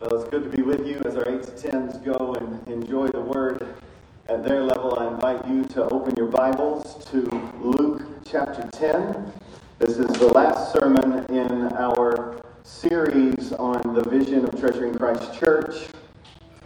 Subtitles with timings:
[0.00, 3.08] Well, it's good to be with you as our 8 to 10s go and enjoy
[3.08, 3.66] the word
[4.28, 4.96] at their level.
[4.96, 7.22] I invite you to open your Bibles to
[7.60, 9.32] Luke chapter 10.
[9.80, 15.88] This is the last sermon in our series on the vision of Treasuring Christ Church.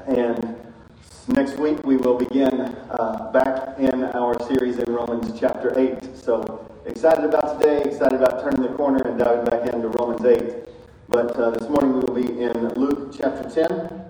[0.06, 0.54] And
[1.28, 6.18] next week we will begin uh, back in our series in Romans chapter 8.
[6.18, 10.61] So excited about today, excited about turning the corner and diving back into Romans 8.
[11.12, 14.02] But uh, this morning we will be in Luke chapter 10.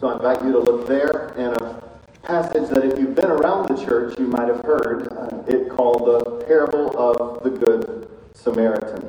[0.00, 1.82] So I invite you to look there and a
[2.22, 6.06] passage that if you've been around the church, you might have heard uh, it called
[6.06, 9.02] the parable of the Good Samaritan.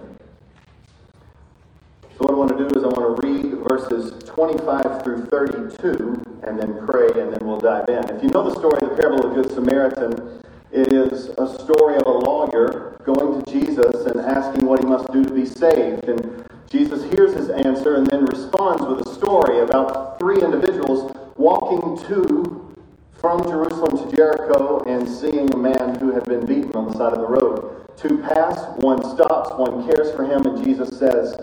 [2.17, 6.41] So what I want to do is I want to read verses 25 through 32
[6.43, 8.03] and then pray and then we'll dive in.
[8.13, 11.57] If you know the story of the parable of the Good Samaritan, it is a
[11.57, 15.45] story of a lawyer going to Jesus and asking what he must do to be
[15.45, 16.09] saved.
[16.09, 21.97] And Jesus hears his answer and then responds with a story about three individuals walking
[22.07, 22.73] to
[23.19, 27.11] from Jerusalem to Jericho and seeing a man who had been beaten on the side
[27.11, 27.85] of the road.
[27.97, 31.35] Two pass, one stops, one cares for him, and Jesus says,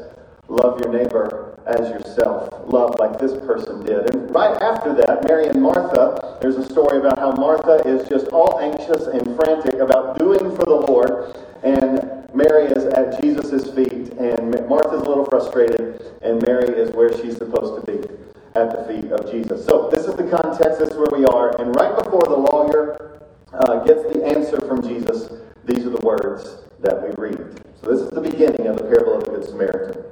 [0.49, 2.49] Love your neighbor as yourself.
[2.67, 4.15] Love like this person did.
[4.15, 8.29] And right after that, Mary and Martha, there's a story about how Martha is just
[8.29, 11.37] all anxious and frantic about doing for the Lord.
[11.63, 17.17] And Mary is at Jesus' feet, and Martha's a little frustrated, and Mary is where
[17.17, 18.09] she's supposed to be
[18.55, 19.65] at the feet of Jesus.
[19.65, 21.61] So, this is the context, this is where we are.
[21.61, 23.21] And right before the lawyer
[23.53, 25.33] uh, gets the answer from Jesus,
[25.65, 27.61] these are the words that we read.
[27.81, 30.05] So, this is the beginning of the parable of the Good Samaritan.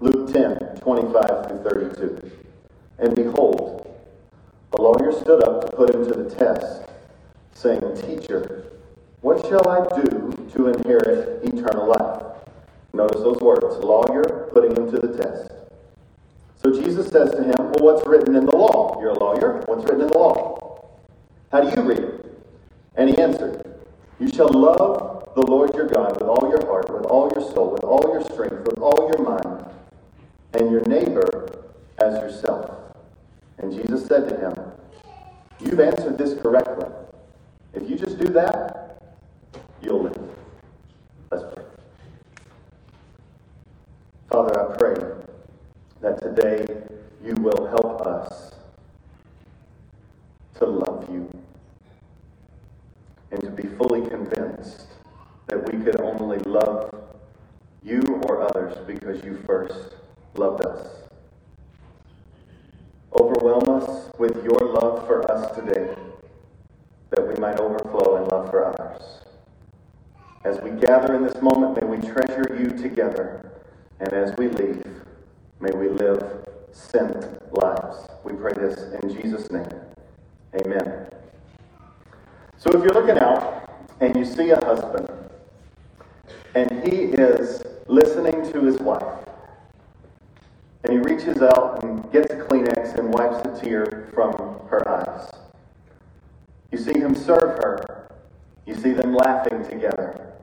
[0.00, 2.30] Luke 10, 25 through 32.
[2.98, 3.94] And behold,
[4.70, 6.88] the lawyer stood up to put him to the test,
[7.52, 8.66] saying, Teacher,
[9.24, 12.44] what shall I do to inherit eternal life?
[12.92, 15.50] Notice those words lawyer putting him to the test.
[16.62, 19.00] So Jesus says to him, Well, what's written in the law?
[19.00, 19.62] You're a lawyer.
[19.64, 20.90] What's written in the law?
[21.50, 22.38] How do you read it?
[22.96, 23.80] And he answered,
[24.20, 27.70] You shall love the Lord your God with all your heart, with all your soul,
[27.70, 29.64] with all your strength, with all your mind,
[30.52, 31.64] and your neighbor
[31.96, 32.70] as yourself.
[33.56, 34.54] And Jesus said to him,
[35.60, 36.90] You've answered this correctly.
[37.72, 38.84] If you just do that,
[39.86, 41.64] Let's pray.
[44.30, 44.94] Father, I pray
[46.00, 46.66] that today
[47.22, 48.52] you will help us
[50.54, 51.30] to love you
[53.30, 54.86] and to be fully convinced
[55.48, 56.94] that we could only love
[57.82, 59.96] you or others because you first
[60.34, 60.86] loved us.
[63.12, 65.94] Overwhelm us with your love for us today
[67.10, 69.23] that we might overflow in love for others.
[70.44, 73.50] As we gather in this moment, may we treasure you together.
[74.00, 74.84] And as we leave,
[75.58, 78.08] may we live sent lives.
[78.24, 79.70] We pray this in Jesus' name.
[80.54, 81.06] Amen.
[82.58, 85.08] So if you're looking out and you see a husband,
[86.54, 89.26] and he is listening to his wife,
[90.82, 94.34] and he reaches out and gets a Kleenex and wipes a tear from
[94.68, 95.30] her eyes.
[96.70, 98.10] You see him serve her.
[98.66, 100.33] You see them laughing together.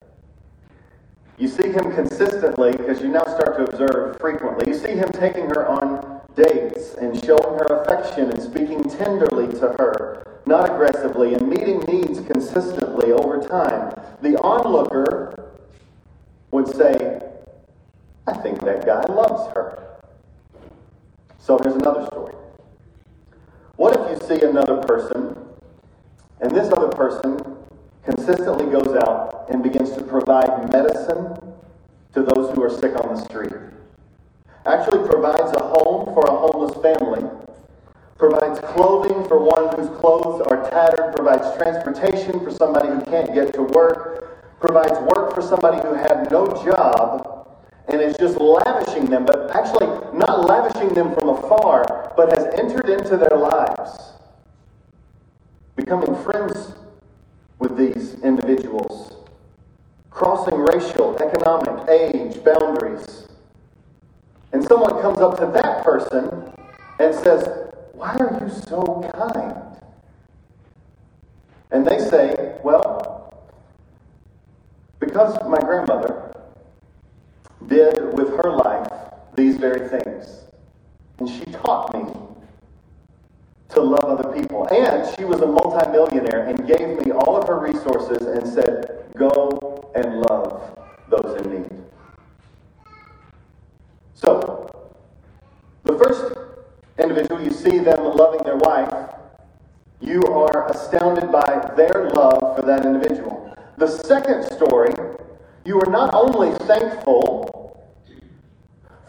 [1.41, 5.45] You see him consistently, because you now start to observe frequently, you see him taking
[5.45, 11.47] her on dates and showing her affection and speaking tenderly to her, not aggressively, and
[11.49, 13.91] meeting needs consistently over time.
[14.21, 15.49] The onlooker
[16.51, 17.23] would say,
[18.27, 19.97] I think that guy loves her.
[21.39, 22.35] So here's another story.
[23.77, 25.35] What if you see another person,
[26.39, 27.57] and this other person
[28.15, 31.33] consistently goes out and begins to provide medicine
[32.13, 33.53] to those who are sick on the street.
[34.65, 37.23] Actually provides a home for a homeless family.
[38.17, 41.15] Provides clothing for one whose clothes are tattered.
[41.15, 44.59] Provides transportation for somebody who can't get to work.
[44.59, 47.47] Provides work for somebody who had no job
[47.87, 52.89] and is just lavishing them, but actually not lavishing them from afar, but has entered
[52.89, 54.13] into their lives.
[55.75, 56.75] Becoming friends
[57.61, 59.15] with these individuals,
[60.09, 63.27] crossing racial, economic, age boundaries.
[64.51, 66.51] And someone comes up to that person
[66.97, 67.47] and says,
[67.93, 69.77] Why are you so kind?
[71.69, 73.45] And they say, Well,
[74.99, 76.33] because my grandmother
[77.67, 78.91] did with her life
[79.35, 80.45] these very things.
[81.19, 82.11] And she taught me
[83.73, 84.67] to love other people.
[84.71, 89.91] And she was a multimillionaire and gave me all of her resources and said, Go
[89.95, 90.77] and love
[91.09, 91.83] those in need.
[94.13, 94.69] So,
[95.83, 96.37] the first
[96.99, 99.09] individual, you see them loving their wife,
[99.99, 103.55] you are astounded by their love for that individual.
[103.77, 104.93] The second story,
[105.65, 107.60] you are not only thankful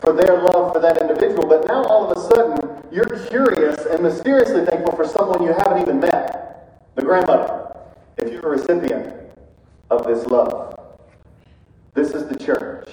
[0.03, 4.03] for their love for that individual, but now all of a sudden you're curious and
[4.03, 7.75] mysteriously thankful for someone you haven't even met the grandmother,
[8.19, 9.15] if you're a recipient
[9.91, 10.75] of this love.
[11.95, 12.91] This is the church.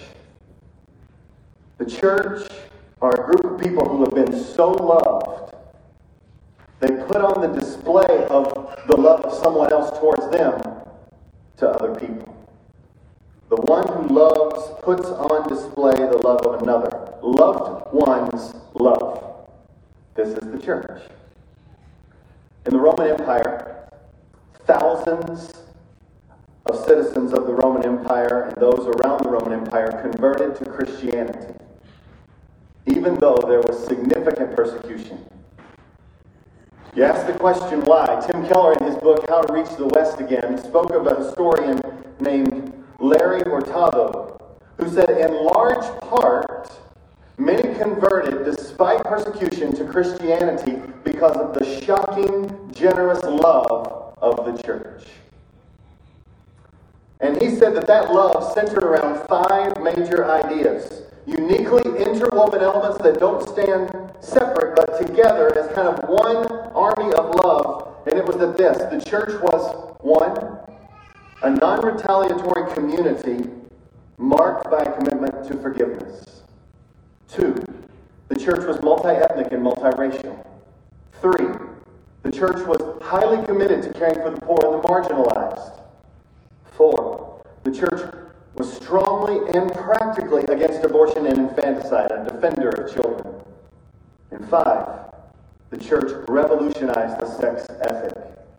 [1.79, 2.47] The church
[3.01, 5.55] are a group of people who have been so loved
[6.79, 10.61] they put on the display of the love of someone else towards them
[11.57, 12.38] to other people.
[13.49, 17.15] The one who loves puts on display the love of another.
[17.23, 19.47] Loved ones love.
[20.13, 21.01] This is the church.
[22.67, 23.89] In the Roman Empire,
[24.65, 25.63] thousands
[26.67, 31.55] of citizens of the Roman Empire and those around the Roman Empire converted to Christianity,
[32.85, 35.25] even though there was significant persecution.
[36.93, 38.23] You ask the question why.
[38.27, 41.81] Tim Keller, in his book How to Reach the West Again, spoke of a historian
[42.19, 44.39] named Larry Hurtado,
[44.77, 46.71] who said, in large part,
[47.37, 55.05] many converted despite persecution to Christianity because of the shocking, generous love of the church.
[57.21, 63.19] And he said that that love centered around five major ideas uniquely interwoven elements that
[63.19, 67.95] don't stand separate but together as kind of one army of love.
[68.07, 70.59] And it was that this the church was one,
[71.41, 73.49] a non retaliatory community
[74.17, 76.43] marked by a commitment to forgiveness.
[77.29, 77.55] Two,
[78.27, 80.45] the church was multi ethnic and multiracial.
[81.21, 81.47] Three,
[82.23, 85.79] the church was highly committed to caring for the poor and the marginalized.
[86.65, 88.13] Four, the church
[88.55, 93.35] was strongly and practically against abortion and infanticide, a defender of children.
[94.31, 95.13] And five,
[95.69, 98.17] the church revolutionized the sex ethic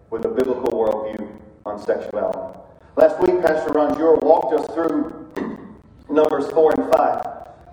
[0.09, 2.59] with a biblical worldview on sexuality.
[2.97, 5.29] Last week, Pastor Ron Jure walked us through
[6.11, 7.27] Numbers 4 and 5,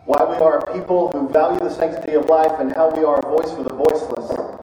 [0.05, 3.19] why we are a people who value the sanctity of life and how we are
[3.19, 4.61] a voice for the voiceless,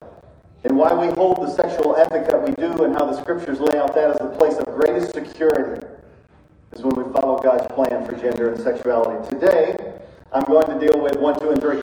[0.63, 3.77] and why we hold the sexual ethic that we do and how the scriptures lay
[3.77, 5.85] out that as the place of greatest security
[6.71, 9.29] is when we follow God's plan for gender and sexuality.
[9.29, 9.75] Today,
[10.31, 11.81] I'm going to deal with 1, 2, and 3.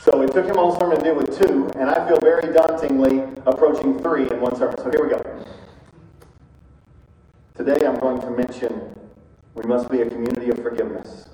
[0.00, 3.22] So it took him all sermon to deal with 2, and I feel very dauntingly
[3.46, 4.76] approaching 3 in one sermon.
[4.78, 5.46] So here we go.
[7.56, 8.94] Today, I'm going to mention
[9.54, 11.30] we must be a community of forgiveness.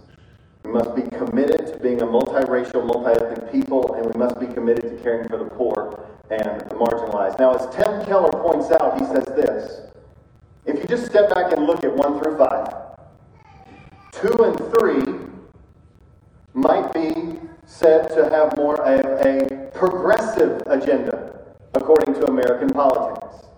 [0.63, 4.83] We must be committed to being a multiracial, multi-ethnic people, and we must be committed
[4.85, 7.41] to caring for the poor and the marginalized.
[7.41, 9.81] Now, as Tim Keller points out, he says this
[10.65, 12.75] if you just step back and look at 1 through 5,
[14.13, 15.03] 2 and 3
[16.55, 21.41] might be said to have more of a progressive agenda,
[21.75, 23.49] according to American politics.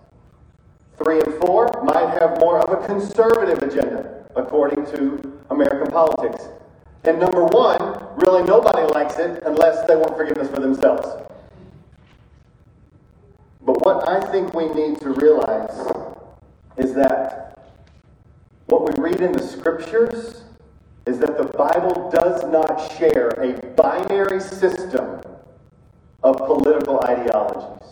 [0.97, 6.47] 3 and 4 might have more of a conservative agenda, according to American politics.
[7.03, 11.07] And number 1, really nobody likes it unless they want forgiveness for themselves.
[13.61, 15.75] But what I think we need to realize
[16.77, 17.59] is that
[18.67, 20.43] what we read in the scriptures
[21.05, 25.21] is that the Bible does not share a binary system
[26.23, 27.84] of political ideologies.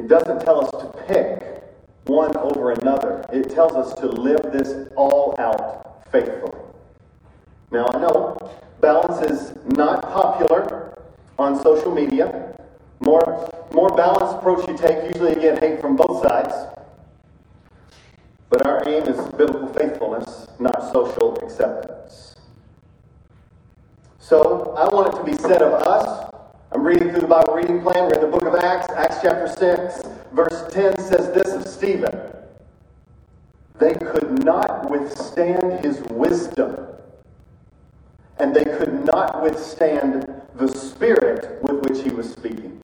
[0.00, 1.62] It doesn't tell us to pick
[2.06, 3.22] one over another.
[3.30, 6.58] It tells us to live this all out faithfully.
[7.70, 8.38] Now, I know
[8.80, 10.98] balance is not popular
[11.38, 12.56] on social media.
[13.00, 16.54] More, more balanced approach you take, usually you get hate from both sides.
[18.48, 22.36] But our aim is biblical faithfulness, not social acceptance.
[24.18, 26.29] So I want it to be said of us.
[26.72, 28.04] I'm reading through the Bible reading plan.
[28.04, 28.92] We're in the book of Acts.
[28.92, 32.16] Acts chapter 6, verse 10 says this of Stephen
[33.80, 36.86] They could not withstand his wisdom,
[38.38, 42.80] and they could not withstand the spirit with which he was speaking.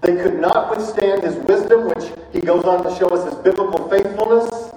[0.00, 3.90] They could not withstand his wisdom, which he goes on to show us his biblical
[3.90, 4.72] faithfulness,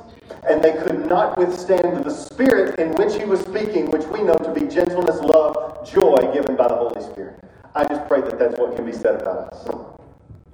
[0.47, 4.35] and they could not withstand the spirit in which he was speaking, which we know
[4.35, 7.44] to be gentleness, love, joy given by the Holy Spirit.
[7.75, 9.67] I just pray that that's what can be said about us.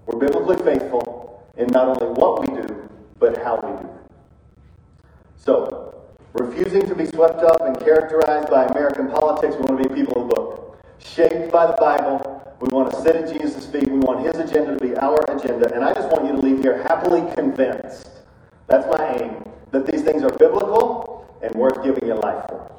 [0.07, 3.89] We're biblically faithful in not only what we do, but how we do.
[3.93, 4.11] it.
[5.37, 5.95] So,
[6.33, 10.23] refusing to be swept up and characterized by American politics, we want to be people
[10.23, 10.83] of the book.
[10.99, 13.87] Shaped by the Bible, we want to sit at Jesus' feet.
[13.89, 15.73] We want his agenda to be our agenda.
[15.73, 18.09] And I just want you to leave here happily convinced.
[18.67, 19.43] That's my aim.
[19.71, 22.71] That these things are biblical and worth giving your life for.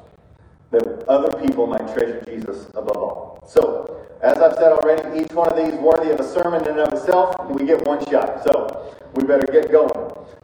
[0.71, 3.43] that other people might treasure Jesus above all.
[3.47, 6.79] So, as I've said already, each one of these worthy of a sermon in and
[6.79, 8.41] of itself, we get one shot.
[8.45, 9.91] So, we better get going.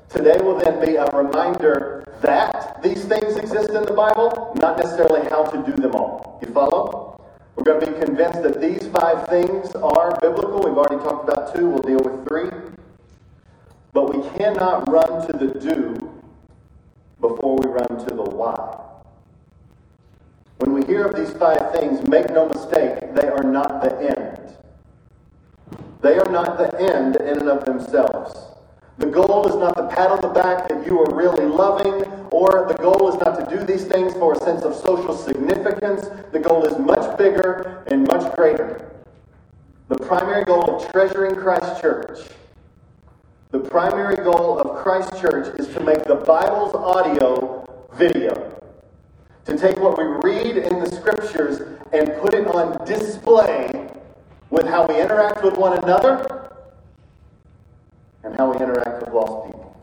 [0.09, 5.29] Today will then be a reminder that these things exist in the Bible, not necessarily
[5.29, 6.39] how to do them all.
[6.41, 7.23] You follow?
[7.55, 10.59] We're going to be convinced that these five things are biblical.
[10.59, 12.49] We've already talked about two, we'll deal with three.
[13.93, 16.19] But we cannot run to the do
[17.21, 18.88] before we run to the why.
[20.59, 24.57] When we hear of these five things, make no mistake, they are not the end.
[26.01, 28.35] They are not the end in and of themselves.
[28.97, 32.67] The goal is not the pat on the back that you are really loving, or
[32.67, 36.09] the goal is not to do these things for a sense of social significance.
[36.33, 38.91] The goal is much bigger and much greater.
[39.87, 42.19] The primary goal of treasuring Christ Church,
[43.51, 48.58] the primary goal of Christ Church is to make the Bible's audio video
[49.49, 53.89] to take what we read in the scriptures and put it on display
[54.49, 56.51] with how we interact with one another
[58.23, 59.75] and how we interact with lost people.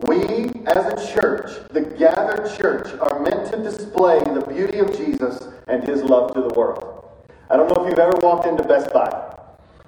[0.00, 5.48] We, as a church, the gathered church, are meant to display the beauty of Jesus
[5.68, 7.04] and his love to the world.
[7.50, 9.10] I don't know if you've ever walked into Best Buy,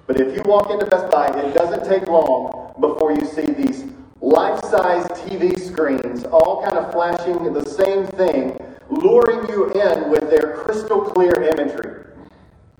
[0.07, 3.85] but if you walk into Best Buy, it doesn't take long before you see these
[4.21, 8.57] life-size TV screens, all kind of flashing the same thing,
[8.89, 12.03] luring you in with their crystal clear imagery.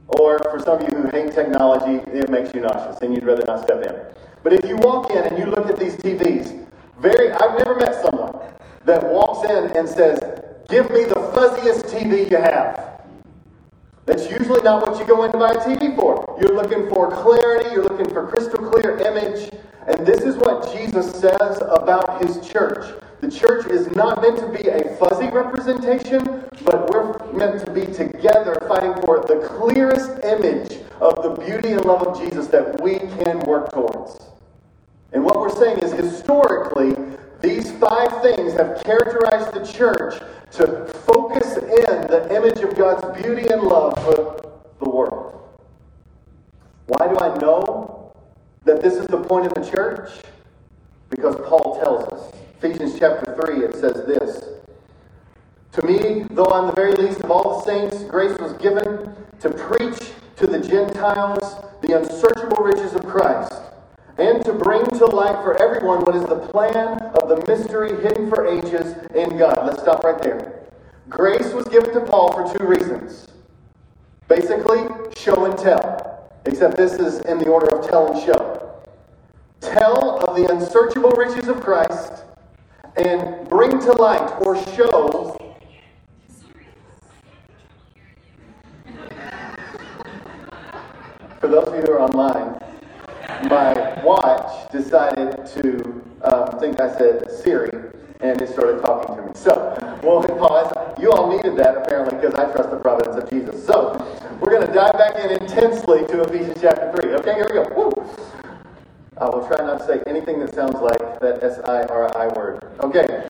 [0.07, 3.43] Or for some of you who hate technology, it makes you nauseous and you'd rather
[3.45, 3.95] not step in.
[4.43, 6.67] But if you walk in and you look at these TVs,
[6.99, 8.39] very I've never met someone
[8.85, 10.19] that walks in and says,
[10.69, 13.01] "Give me the fuzziest TV you have."
[14.05, 16.37] That's usually not what you go in to buy a TV for.
[16.39, 19.49] You're looking for clarity, you're looking for crystal clear image,
[19.87, 22.85] and this is what Jesus says about his church.
[23.25, 27.87] The church is not meant to be a fuzzy representation, but we're meant to be
[27.91, 32.99] together fighting for the clearest image of the beauty and love of Jesus that we
[32.99, 34.29] can work towards.
[35.11, 36.93] And what we're saying is historically,
[37.41, 43.47] these five things have characterized the church to focus in the image of God's beauty
[43.51, 45.49] and love for the world.
[46.85, 48.13] Why do I know
[48.65, 50.11] that this is the point of the church?
[51.09, 52.44] Because Paul tells us.
[52.65, 54.43] Ephesians chapter 3, it says this
[55.73, 59.49] To me, though I'm the very least of all the saints, grace was given to
[59.51, 63.53] preach to the Gentiles the unsearchable riches of Christ,
[64.17, 68.31] and to bring to light for everyone what is the plan of the mystery hidden
[68.31, 69.59] for ages in God.
[69.63, 70.63] Let's stop right there.
[71.07, 73.27] Grace was given to Paul for two reasons.
[74.27, 76.31] Basically, show and tell.
[76.47, 78.81] Except this is in the order of tell and show.
[79.61, 82.23] Tell of the unsearchable riches of Christ
[82.97, 85.37] and bring to light or show
[91.39, 92.59] For those of you who are online,
[93.49, 97.69] my watch decided to um, think I said Siri,
[98.21, 99.31] and it started talking to me.
[99.35, 100.73] So we'll pause.
[100.99, 103.63] You all needed that apparently because I trust the providence of Jesus.
[103.63, 103.93] So
[104.41, 107.13] we're going to dive back in intensely to Ephesians chapter 3.
[107.15, 107.65] Okay, here we go.
[107.75, 108.44] Woo.
[109.17, 112.27] I will try not to say anything that sounds like that S I R I
[112.33, 112.63] word.
[112.81, 113.29] Okay.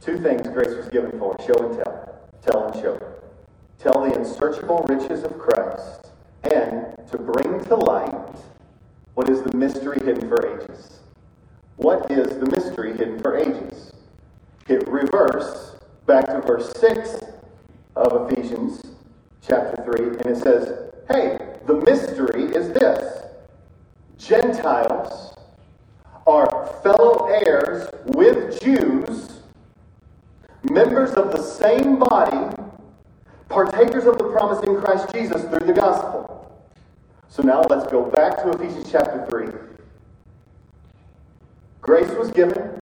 [0.00, 2.20] Two things grace was given for show and tell.
[2.40, 2.98] Tell and show.
[3.78, 6.08] Tell the unsearchable riches of Christ
[6.44, 8.36] and to bring to light
[9.14, 11.00] what is the mystery hidden for ages.
[11.76, 13.92] What is the mystery hidden for ages?
[14.66, 17.20] Hit reverse back to verse 6
[17.96, 18.89] of Ephesians
[19.46, 23.24] chapter 3, and it says, Hey, the mystery is this
[24.18, 25.36] Gentiles
[26.26, 29.40] are fellow heirs with Jews,
[30.62, 32.54] members of the same body,
[33.48, 36.60] partakers of the promise in Christ Jesus through the gospel.
[37.28, 39.48] So now let's go back to Ephesians chapter 3.
[41.80, 42.80] Grace was given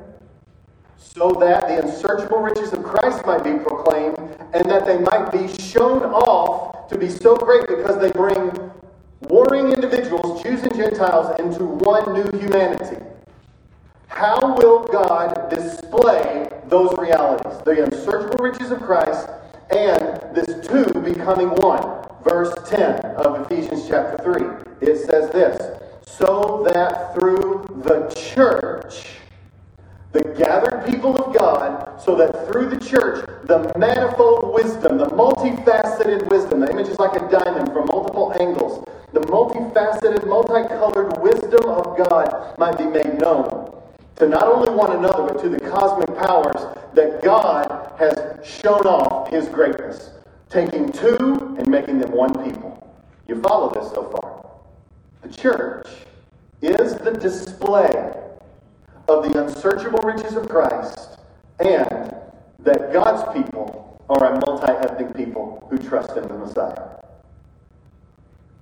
[0.99, 4.19] so that the unsearchable riches of Christ might be proclaimed
[4.53, 8.51] and that they might be shown off to be so great because they bring
[9.23, 13.03] warring individuals, Jews and Gentiles, into one new humanity.
[14.09, 17.63] How will God display those realities?
[17.65, 19.29] The unsearchable riches of Christ
[19.71, 22.05] and this two becoming one.
[22.25, 24.89] Verse 10 of Ephesians chapter 3.
[24.89, 29.05] It says this So that through the church,
[30.19, 36.29] the gathered people of God, so that through the church, the manifold wisdom, the multifaceted
[36.29, 41.97] wisdom, the image is like a diamond from multiple angles, the multifaceted, multicolored wisdom of
[41.97, 43.75] God might be made known
[44.17, 49.31] to not only one another, but to the cosmic powers that God has shown off
[49.31, 50.11] his greatness,
[50.51, 52.75] taking two and making them one people.
[53.29, 54.45] You follow this so far?
[55.23, 55.87] The church
[56.61, 58.13] is the display
[59.09, 61.19] of the unsearchable riches of Christ
[61.61, 62.15] and
[62.61, 66.89] that God's people are a multi ethnic people who trust in the Messiah.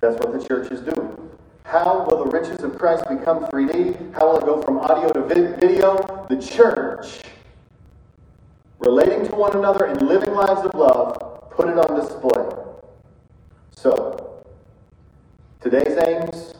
[0.00, 1.30] That's what the church is doing.
[1.64, 4.14] How will the riches of Christ become 3D?
[4.14, 6.26] How will it go from audio to video?
[6.28, 7.22] The church,
[8.78, 12.46] relating to one another and living lives of love, put it on display.
[13.72, 14.44] So,
[15.60, 16.54] today's aims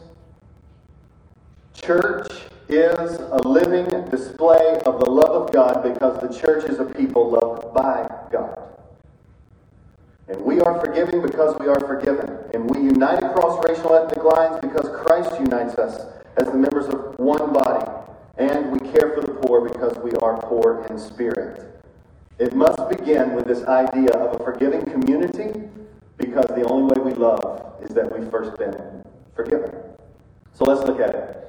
[1.73, 2.27] church
[2.69, 7.31] is a living display of the love of God because the church is a people
[7.31, 8.67] loved by God.
[10.27, 12.37] And we are forgiving because we are forgiven.
[12.53, 16.05] And we unite across racial ethnic lines because Christ unites us
[16.35, 17.89] as the members of one body.
[18.37, 21.81] And we care for the poor because we are poor in spirit.
[22.39, 25.67] It must begin with this idea of a forgiving community
[26.17, 29.03] because the only way we love is that we've first been
[29.35, 29.73] forgiven.
[30.53, 31.46] So let's look at it.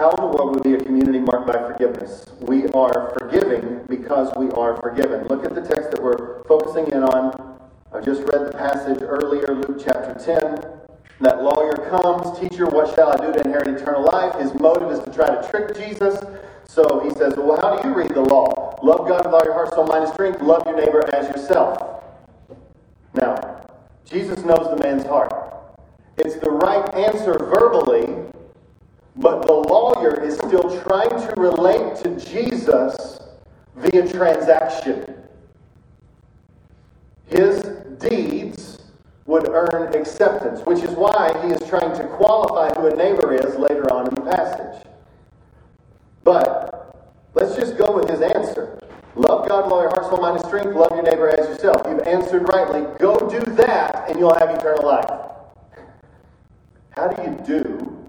[0.00, 2.24] How in the world would be a community marked by forgiveness?
[2.40, 5.26] We are forgiving because we are forgiven.
[5.26, 7.60] Look at the text that we're focusing in on.
[7.92, 10.64] I just read the passage earlier, Luke chapter 10.
[11.20, 14.40] That lawyer comes, Teacher, what shall I do to inherit eternal life?
[14.40, 16.18] His motive is to try to trick Jesus.
[16.64, 18.78] So he says, Well, how do you read the law?
[18.82, 20.40] Love God with all your heart, soul, mind, and strength.
[20.40, 22.02] Love your neighbor as yourself.
[23.12, 23.66] Now,
[24.06, 25.34] Jesus knows the man's heart.
[26.16, 28.19] It's the right answer verbally,
[29.20, 33.20] but the lawyer is still trying to relate to Jesus
[33.76, 35.14] via transaction.
[37.26, 37.62] His
[37.98, 38.82] deeds
[39.26, 43.56] would earn acceptance, which is why he is trying to qualify who a neighbor is
[43.56, 44.86] later on in the passage.
[46.24, 48.82] But let's just go with his answer.
[49.16, 50.74] Love God with all your heart, soul, mind, and strength.
[50.74, 51.82] Love your neighbor as yourself.
[51.86, 52.86] You've answered rightly.
[52.98, 55.20] Go do that, and you'll have eternal life.
[56.92, 57.99] How do you do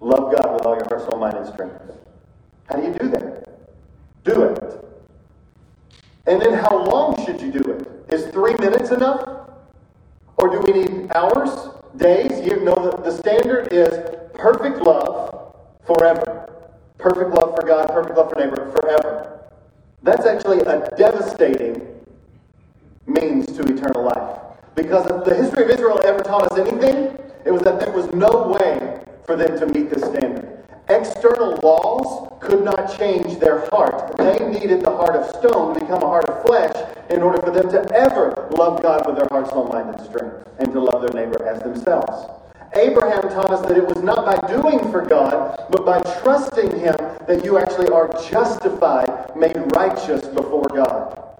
[0.00, 1.80] Love God with all your heart, soul, mind, and strength.
[2.68, 3.48] How do you do that?
[4.24, 4.84] Do it.
[6.26, 8.12] And then how long should you do it?
[8.12, 9.50] Is three minutes enough?
[10.36, 12.46] Or do we need hours, days?
[12.46, 13.88] You know that the standard is
[14.34, 16.52] perfect love forever.
[16.98, 19.40] Perfect love for God, perfect love for neighbor forever.
[20.02, 21.86] That's actually a devastating
[23.06, 24.40] means to eternal life.
[24.74, 28.12] Because if the history of Israel ever taught us anything, it was that there was
[28.12, 30.64] no way for them to meet the standard.
[30.88, 34.16] External laws could not change their heart.
[34.16, 36.74] They needed the heart of stone to become a heart of flesh
[37.10, 40.48] in order for them to ever love God with their heart, soul, mind, and strength,
[40.58, 42.30] and to love their neighbor as themselves.
[42.74, 46.96] Abraham taught us that it was not by doing for God, but by trusting Him
[47.26, 51.36] that you actually are justified, made righteous before God.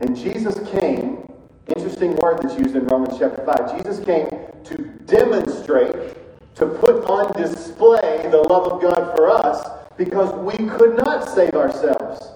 [0.00, 1.32] And Jesus came,
[1.66, 3.82] interesting word that's used in Romans chapter 5.
[3.82, 4.28] Jesus came
[4.64, 6.23] to demonstrate
[6.56, 11.54] to put on display the love of God for us because we could not save
[11.54, 12.30] ourselves.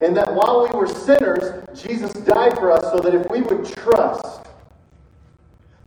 [0.00, 3.66] And that while we were sinners, Jesus died for us so that if we would
[3.66, 4.46] trust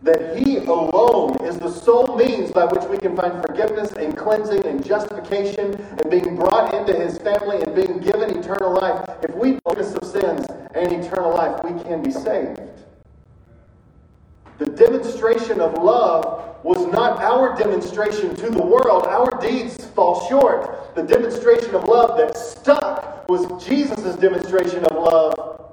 [0.02, 4.66] that He alone is the sole means by which we can find forgiveness and cleansing
[4.66, 9.60] and justification and being brought into His family and being given eternal life, if we
[9.66, 12.62] forgiveness of sins and eternal life, we can be saved.
[14.60, 19.06] The demonstration of love was not our demonstration to the world.
[19.08, 20.94] Our deeds fall short.
[20.96, 25.72] The demonstration of love that stuck was Jesus' demonstration of love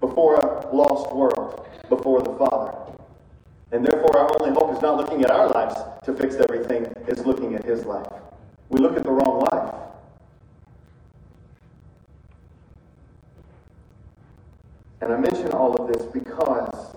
[0.00, 2.76] before a lost world, before the Father.
[3.70, 7.24] And therefore, our only hope is not looking at our lives to fix everything, it's
[7.24, 8.12] looking at His life.
[8.68, 9.74] We look at the wrong life.
[15.00, 16.91] And I mention all of this because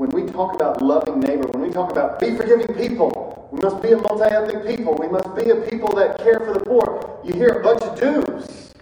[0.00, 3.82] when we talk about loving neighbor, when we talk about be forgiving people, we must
[3.82, 4.96] be a multi ethnic people.
[4.98, 7.20] We must be a people that care for the poor.
[7.22, 8.72] You hear a bunch of do's.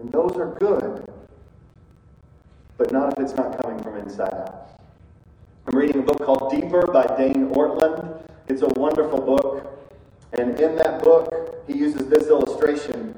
[0.00, 1.08] And those are good.
[2.76, 4.80] But not if it's not coming from inside out.
[5.68, 8.24] I'm reading a book called Deeper by Dane Ortlund.
[8.48, 9.94] It's a wonderful book.
[10.32, 13.14] And in that book, he uses this illustration.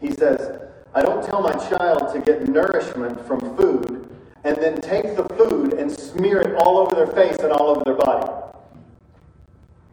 [0.00, 3.99] He says, I don't tell my child to get nourishment from food
[4.44, 7.82] and then take the food and smear it all over their face and all over
[7.84, 8.30] their body.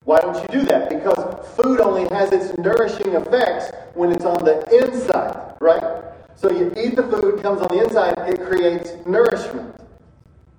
[0.06, 0.90] Why don't you do that?
[0.90, 6.04] Because food only has its nourishing effects when it's on the inside, right?
[6.36, 9.76] So you eat the food, comes on the inside, it creates nourishment.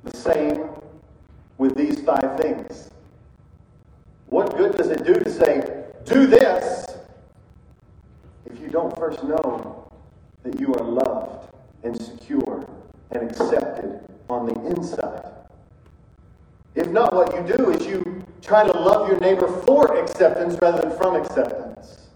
[0.05, 0.69] The same
[1.57, 2.91] with these five things.
[4.27, 6.87] What good does it do to say, do this,
[8.45, 9.91] if you don't first know
[10.43, 11.49] that you are loved
[11.85, 12.67] and secure
[13.11, 15.25] and accepted on the inside.
[16.75, 20.83] If not, what you do is you try to love your neighbor for acceptance rather
[20.83, 22.07] than from acceptance.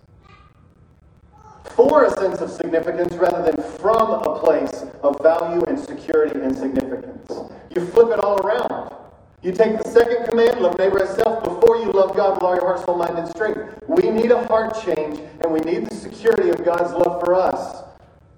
[1.75, 6.57] For a sense of significance rather than from a place of value and security and
[6.57, 7.33] significance.
[7.75, 8.95] You flip it all around.
[9.43, 12.55] You take the second command, love neighbor as self, before you love God with all
[12.55, 13.83] your heart, soul, mind, and strength.
[13.89, 17.83] We need a heart change, and we need the security of God's love for us.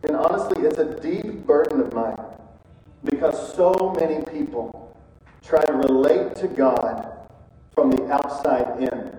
[0.04, 2.16] And honestly, it's a deep burden of mine
[3.04, 4.96] because so many people
[5.42, 7.10] try to relate to God
[7.74, 9.16] from the outside in.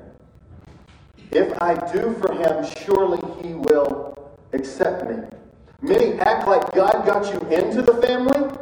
[1.31, 4.17] If I do for him, surely he will
[4.53, 5.17] accept me.
[5.81, 8.57] Many act like God got you into the family,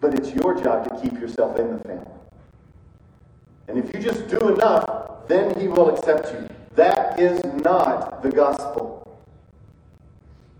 [0.00, 2.06] but it's your job to keep yourself in the family.
[3.68, 6.48] And if you just do enough, then he will accept you.
[6.74, 9.01] That is not the gospel.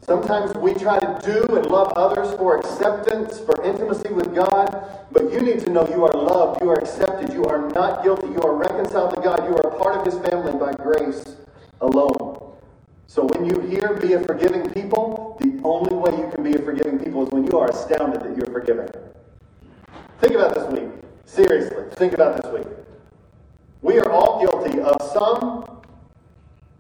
[0.02, 5.32] Sometimes we try to do and love others for acceptance, for intimacy with God, but
[5.32, 8.40] you need to know you are loved, you are accepted, you are not guilty, you
[8.42, 11.36] are reconciled to God, you are a part of His family by grace
[11.80, 12.56] alone.
[13.06, 16.58] So when you hear be a forgiving people, the only way you can be a
[16.58, 18.88] forgiving people is when you are astounded that you're forgiven.
[20.18, 20.90] Think about this week.
[21.26, 22.66] Seriously, think about this week.
[23.82, 25.82] We are all guilty of some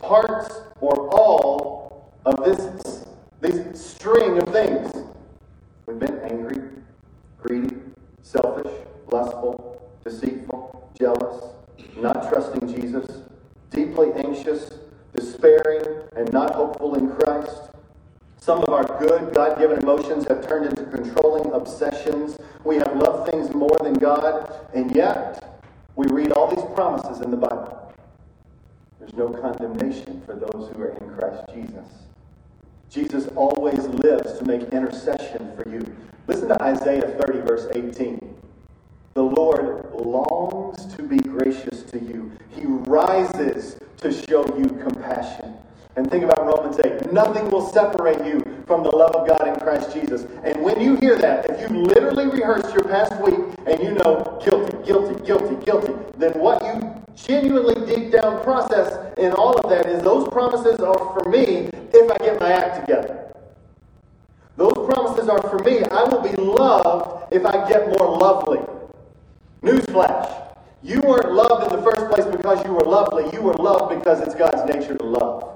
[0.00, 3.06] parts or all of this,
[3.42, 4.92] this string of things.
[5.86, 6.60] We've been angry,
[7.42, 7.76] greedy,
[8.22, 8.72] selfish,
[9.10, 11.46] lustful, deceitful, jealous,
[11.96, 13.22] not trusting Jesus,
[13.70, 14.70] deeply anxious,
[15.12, 17.70] despairing, and not hopeful in Christ.
[18.38, 22.38] Some of our good, God given emotions have turned into controlling obsessions.
[22.64, 25.64] We have loved things more than God, and yet
[25.96, 27.92] we read all these promises in the Bible.
[29.00, 31.86] There's no condemnation for those who are in Christ Jesus.
[32.92, 35.80] Jesus always lives to make intercession for you.
[36.26, 38.36] Listen to Isaiah 30, verse 18.
[39.14, 42.30] The Lord longs to be gracious to you.
[42.50, 45.54] He rises to show you compassion.
[45.94, 47.12] And think about Romans 8.
[47.12, 50.26] Nothing will separate you from the love of God in Christ Jesus.
[50.42, 54.40] And when you hear that, if you literally rehearsed your past week and you know
[54.42, 59.86] guilty, guilty, guilty, guilty, then what you genuinely deep down process in all of that
[59.86, 63.30] is those promises are for me if I get my act together.
[64.56, 65.82] Those promises are for me.
[65.84, 68.60] I will be loved if I get more lovely.
[69.62, 70.38] Newsflash.
[70.82, 73.30] You weren't loved in the first place because you were lovely.
[73.32, 75.51] You were loved because it's God's nature to love.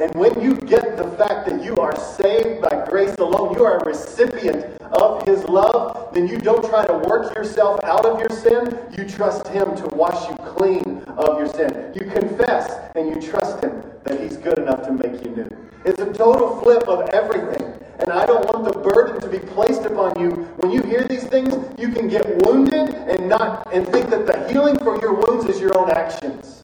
[0.00, 3.78] And when you get the fact that you are saved by grace alone, you are
[3.78, 8.30] a recipient of His love, then you don't try to work yourself out of your
[8.30, 8.78] sin.
[8.96, 11.92] You trust Him to wash you clean of your sin.
[11.98, 15.48] You confess and you trust Him that He's good enough to make you new.
[15.84, 17.74] It's a total flip of everything.
[17.98, 20.30] And I don't want the burden to be placed upon you.
[20.58, 24.48] When you hear these things, you can get wounded and not and think that the
[24.48, 26.57] healing for your wounds is your own actions.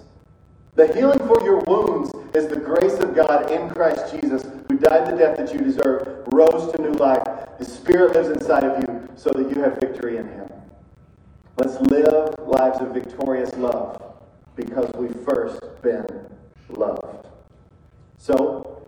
[0.77, 5.07] The healing for your wounds is the grace of God in Christ Jesus, who died
[5.07, 7.23] the death that you deserve, rose to new life.
[7.59, 10.51] His Spirit lives inside of you so that you have victory in Him.
[11.59, 14.03] Let's live lives of victorious love
[14.57, 16.07] because we've first been
[16.69, 17.29] loved.
[18.19, 18.83] So,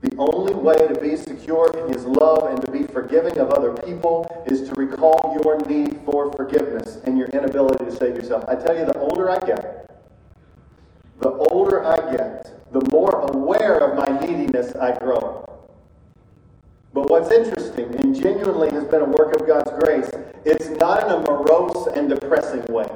[0.00, 3.74] the only way to be secure in His love and to be forgiving of other
[3.74, 8.46] people is to recall your need for forgiveness and your inability to save yourself.
[8.48, 9.89] I tell you, the older I get,
[11.20, 15.46] the older I get, the more aware of my neediness I grow.
[16.92, 20.10] But what's interesting and genuinely has been a work of God's grace,
[20.44, 22.88] it's not in a morose and depressing way.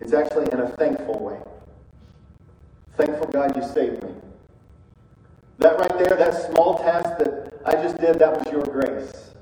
[0.00, 1.38] It's actually in a thankful way.
[2.96, 4.10] Thankful God you saved me.
[5.58, 9.32] That right there, that small task that I just did, that was your grace.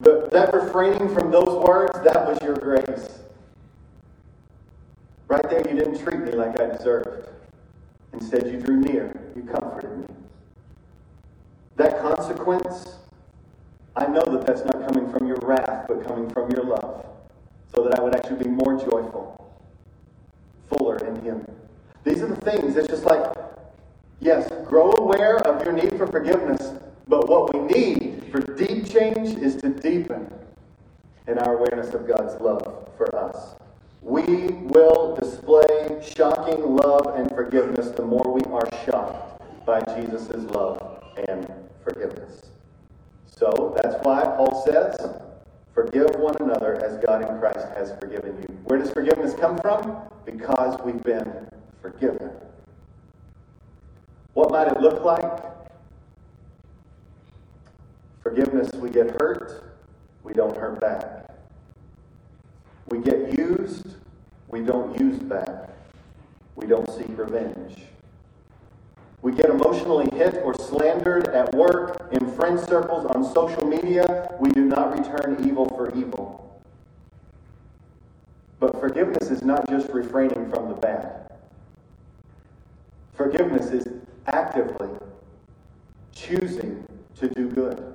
[0.00, 3.20] But that refraining from those words, that was your grace.
[5.28, 7.28] Right there, you didn't treat me like I deserved.
[8.12, 9.12] Instead, you drew near.
[9.34, 10.06] You comforted me.
[11.76, 12.96] That consequence,
[13.96, 17.04] I know that that's not coming from your wrath, but coming from your love,
[17.74, 19.52] so that I would actually be more joyful,
[20.70, 21.44] fuller in Him.
[22.04, 22.76] These are the things.
[22.76, 23.34] It's just like,
[24.20, 26.72] yes, grow aware of your need for forgiveness,
[27.08, 30.32] but what we need for deep change is to deepen
[31.26, 33.55] in our awareness of God's love for us.
[34.06, 41.02] We will display shocking love and forgiveness the more we are shocked by Jesus' love
[41.26, 42.40] and forgiveness.
[43.26, 44.96] So that's why Paul says,
[45.74, 48.56] Forgive one another as God in Christ has forgiven you.
[48.66, 49.96] Where does forgiveness come from?
[50.24, 51.48] Because we've been
[51.82, 52.30] forgiven.
[54.34, 55.42] What might it look like?
[58.22, 59.74] Forgiveness, we get hurt,
[60.22, 61.35] we don't hurt back.
[62.88, 63.96] We get used,
[64.48, 65.70] we don't use back.
[66.54, 67.82] We don't seek revenge.
[69.22, 74.32] We get emotionally hit or slandered at work, in friend circles, on social media.
[74.38, 76.60] We do not return evil for evil.
[78.60, 81.32] But forgiveness is not just refraining from the bad.
[83.14, 83.84] Forgiveness is
[84.26, 84.88] actively
[86.14, 86.86] choosing
[87.18, 87.94] to do good.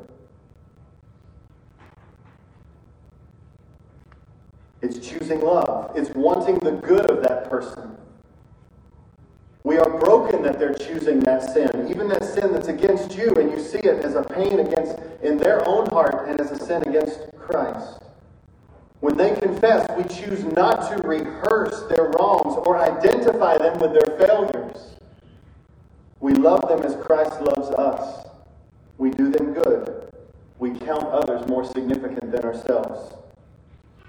[4.81, 5.91] It's choosing love.
[5.95, 7.97] It's wanting the good of that person.
[9.63, 13.51] We are broken that they're choosing that sin, even that sin that's against you, and
[13.51, 16.81] you see it as a pain against in their own heart and as a sin
[16.87, 18.01] against Christ.
[19.01, 24.17] When they confess, we choose not to rehearse their wrongs or identify them with their
[24.17, 24.95] failures.
[26.19, 28.27] We love them as Christ loves us.
[28.97, 30.11] We do them good.
[30.59, 33.15] We count others more significant than ourselves.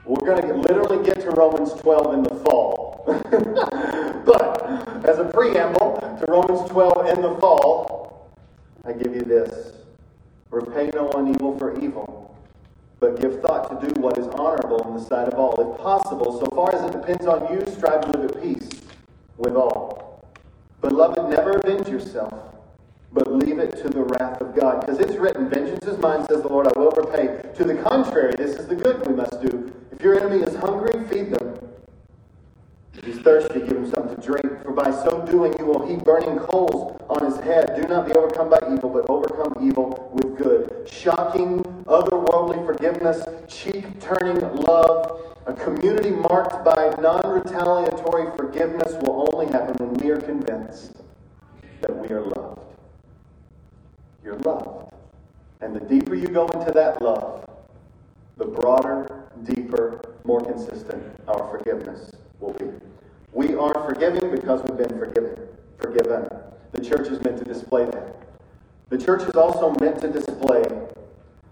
[0.04, 3.04] We're going to literally get to Romans 12 in the fall.
[4.26, 8.30] but as a preamble to Romans 12 in the fall,
[8.84, 9.76] I give you this
[10.50, 12.36] Repay no one evil for evil,
[13.00, 15.54] but give thought to do what is honorable in the sight of all.
[15.58, 18.68] If possible, so far as it depends on you, strive to live at peace
[19.38, 20.22] with all.
[20.82, 22.52] Beloved, never avenge yourself
[23.12, 24.80] but leave it to the wrath of God.
[24.80, 27.42] Because it's written, Vengeance is mine, says the Lord, I will repay.
[27.56, 29.72] To the contrary, this is the good we must do.
[29.92, 31.58] If your enemy is hungry, feed them.
[32.94, 34.62] If he's thirsty, give him something to drink.
[34.62, 37.76] For by so doing, you will heap burning coals on his head.
[37.76, 40.88] Do not be overcome by evil, but overcome evil with good.
[40.90, 45.20] Shocking, otherworldly forgiveness, cheek turning love.
[45.46, 50.96] A community marked by non retaliatory forgiveness will only happen when we are convinced
[51.80, 52.60] that we are loved.
[54.24, 54.92] You're loved.
[55.60, 57.44] And the deeper you go into that love,
[58.36, 62.66] the broader, deeper, more consistent our forgiveness will be.
[63.32, 65.36] We are forgiving because we've been forgiven.
[65.78, 66.28] Forgiven.
[66.72, 68.16] The church is meant to display that.
[68.88, 70.64] The church is also meant to display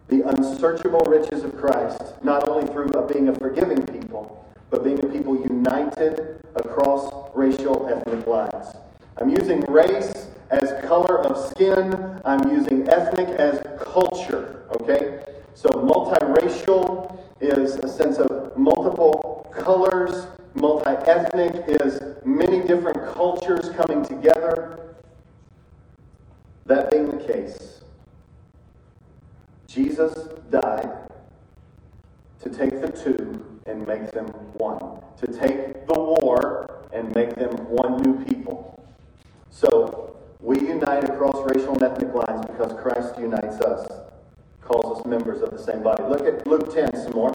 [0.08, 5.02] the unsearchable riches of Christ, not only through uh, being a forgiving people, but being
[5.04, 8.76] a people united across racial ethnic lines.
[9.18, 12.20] I'm using race as color of skin.
[12.24, 14.64] I'm using ethnic as culture.
[14.80, 15.20] Okay?
[15.60, 20.26] So multiracial is a sense of multiple colors.
[20.54, 24.94] Multi ethnic is many different cultures coming together.
[26.64, 27.82] That being the case,
[29.66, 30.14] Jesus
[30.48, 30.88] died
[32.42, 37.50] to take the two and make them one, to take the war and make them
[37.68, 38.82] one new people.
[39.50, 43.99] So we unite across racial and ethnic lines because Christ unites us,
[44.70, 46.02] calls us members of the same body.
[46.04, 47.34] Look at Luke 10 some more.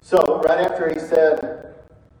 [0.00, 1.74] So, right after he said,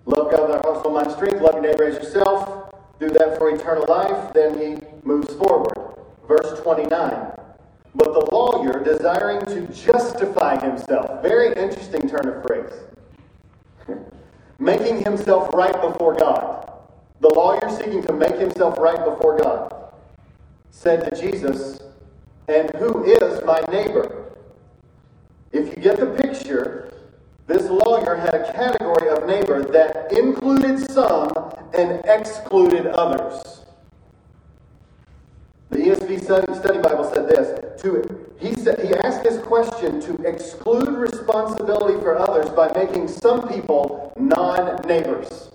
[0.04, 3.54] Love God with our soul, mind, strength, love your neighbor as yourself, do that for
[3.54, 5.76] eternal life, then he moves forward.
[6.26, 6.88] Verse 29.
[7.94, 12.72] But the lawyer, desiring to justify himself, very interesting turn of phrase,
[14.58, 16.72] making himself right before God.
[17.20, 19.92] The lawyer seeking to make himself right before God
[20.70, 21.78] said to Jesus,
[22.52, 24.26] And who is my neighbor?
[25.52, 26.92] If you get the picture,
[27.46, 31.32] this lawyer had a category of neighbor that included some
[31.72, 33.62] and excluded others.
[35.70, 37.80] The ESV study, Bible said this.
[37.80, 43.48] To, he, said, he asked this question to exclude responsibility for others by making some
[43.48, 45.50] people non neighbors.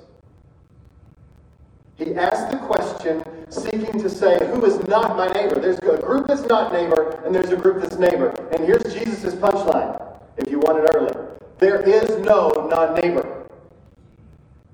[1.95, 5.59] He asked the question seeking to say, Who is not my neighbor?
[5.59, 8.29] There's a group that's not neighbor, and there's a group that's neighbor.
[8.51, 11.13] And here's Jesus' punchline, if you want it early.
[11.59, 13.45] There is no non neighbor.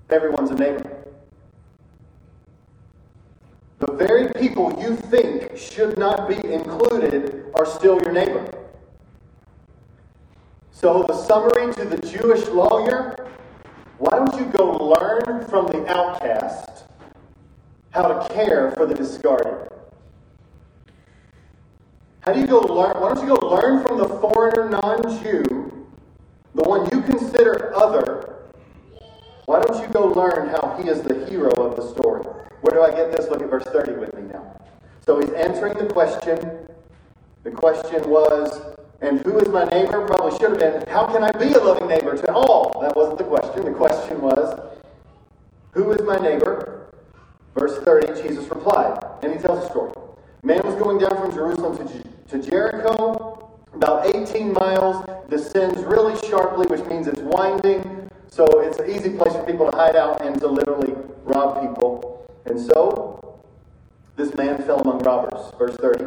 [0.10, 0.90] Everyone's a neighbor.
[3.80, 8.50] The very people you think should not be included are still your neighbor.
[10.72, 13.16] So, the summary to the Jewish lawyer
[14.04, 16.23] why don't you go learn from the outcast
[17.94, 19.70] how to care for the discarded.
[22.22, 23.00] How do you go learn?
[23.00, 25.88] Why don't you go learn from the foreigner non Jew,
[26.56, 28.36] the one you consider other?
[29.46, 32.24] Why don't you go learn how he is the hero of the story?
[32.62, 33.30] Where do I get this?
[33.30, 34.58] Look at verse 30 with me now.
[35.06, 36.40] So he's answering the question.
[37.44, 38.62] The question was,
[39.02, 40.08] and who is my neighbor?
[40.08, 42.80] Probably should have been, how can I be a loving neighbor to all?
[42.82, 43.66] That wasn't the question.
[43.66, 44.62] The question was,
[45.72, 46.83] who is my neighbor?
[47.56, 49.94] Verse 30, Jesus replied, and he tells a story.
[50.44, 56.66] Man was going down from Jerusalem to, to Jericho, about 18 miles, descends really sharply,
[56.68, 58.10] which means it's winding.
[58.28, 62.28] So it's an easy place for people to hide out and to literally rob people.
[62.46, 63.40] And so
[64.16, 66.06] this man fell among robbers, verse 30,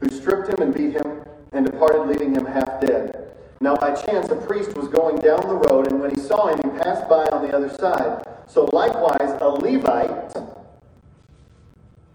[0.00, 3.36] who stripped him and beat him and departed, leaving him half dead.
[3.60, 6.58] Now, by chance, a priest was going down the road, and when he saw him,
[6.64, 8.24] he passed by on the other side.
[8.46, 10.34] So, likewise, a Levite,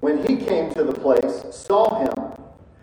[0.05, 2.13] when he came to the place, saw him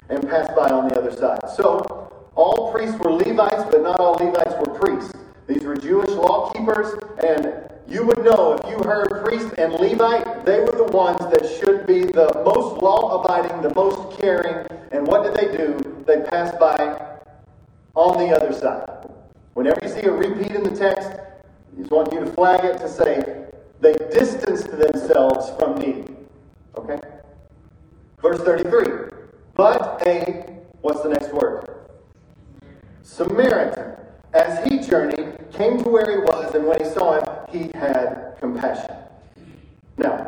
[0.09, 1.39] and passed by on the other side.
[1.55, 5.13] So, all priests were Levites, but not all Levites were priests.
[5.47, 10.45] These were Jewish law keepers, and you would know if you heard priest and Levite,
[10.45, 14.67] they were the ones that should be the most law abiding, the most caring.
[14.91, 16.03] And what did they do?
[16.05, 16.77] They passed by
[17.95, 19.09] on the other side.
[19.55, 22.79] Whenever you see a repeat in the text, I just want you to flag it
[22.79, 23.47] to say
[23.81, 26.22] they distanced themselves from need.
[26.77, 26.99] Okay?
[28.21, 29.11] Verse 33.
[29.55, 31.69] But a, what's the next word?
[33.03, 33.97] Samaritan,
[34.33, 38.37] as he journeyed, came to where he was, and when he saw him, he had
[38.41, 38.97] compassion.
[39.99, 40.27] Now,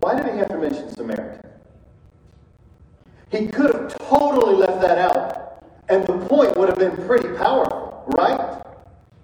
[0.00, 1.40] why did he have to mention Samaritan?
[3.30, 8.02] He could have totally left that out, and the point would have been pretty powerful,
[8.18, 8.62] right?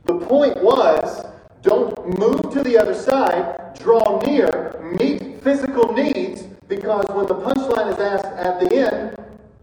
[0.04, 1.26] The point was
[1.66, 7.92] don't move to the other side, draw near, meet physical needs, because when the punchline
[7.92, 9.16] is asked at the end,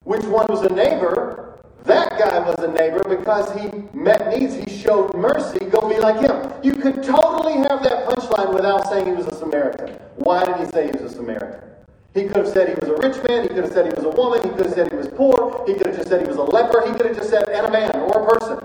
[0.03, 4.69] which one was a neighbor, that guy was a neighbor because he met needs, he
[4.69, 5.59] showed mercy.
[5.65, 6.51] Go be like him.
[6.61, 9.97] You could totally have that punchline without saying he was a Samaritan.
[10.15, 11.69] Why did he say he was a Samaritan?
[12.13, 13.43] He could have said he was a rich man.
[13.43, 14.43] He could have said he was a woman.
[14.43, 15.63] He could have said he was poor.
[15.65, 16.85] He could have just said he was a leper.
[16.85, 18.59] He could have just said, and a man or a person.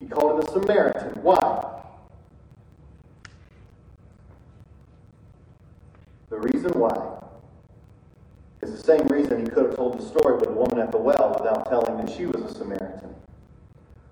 [0.00, 1.22] He called it a Samaritan.
[1.22, 1.78] Why?
[6.30, 7.18] The reason why
[8.60, 10.98] is the same reason he could have told the story with the woman at the
[10.98, 13.14] well without telling that she was a Samaritan.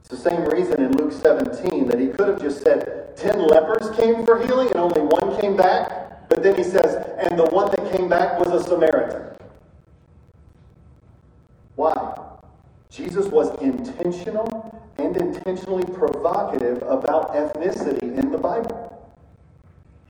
[0.01, 3.91] It's the same reason in Luke 17 that he could have just said 10 lepers
[3.97, 7.71] came for healing and only one came back, but then he says, and the one
[7.73, 9.37] that came back was a Samaritan.
[11.75, 12.19] Why?
[12.91, 19.06] Jesus was intentional and intentionally provocative about ethnicity in the Bible.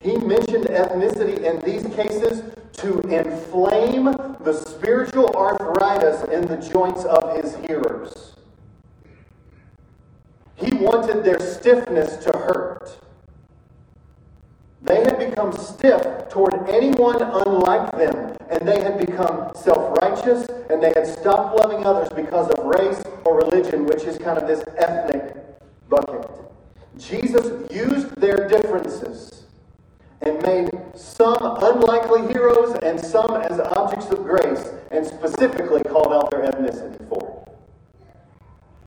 [0.00, 2.42] He mentioned ethnicity in these cases
[2.74, 4.04] to inflame
[4.40, 8.35] the spiritual arthritis in the joints of his hearers.
[10.56, 12.98] He wanted their stiffness to hurt.
[14.82, 20.82] They had become stiff toward anyone unlike them, and they had become self righteous, and
[20.82, 24.62] they had stopped loving others because of race or religion, which is kind of this
[24.76, 25.35] ethnic
[25.88, 26.30] bucket.
[26.98, 29.36] Jesus used their differences
[30.22, 36.31] and made some unlikely heroes and some as objects of grace, and specifically called out
[36.31, 37.52] their ethnicity for it.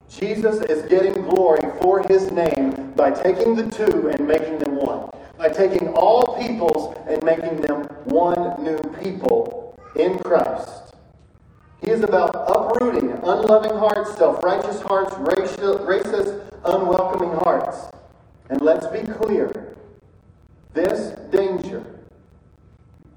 [0.09, 5.09] Jesus is getting glory for his name by taking the two and making them one,
[5.37, 10.95] by taking all peoples and making them one new people in Christ.
[11.83, 17.91] He is about uprooting unloving hearts, self righteous hearts, racist, unwelcoming hearts.
[18.49, 19.75] And let's be clear
[20.73, 21.85] this danger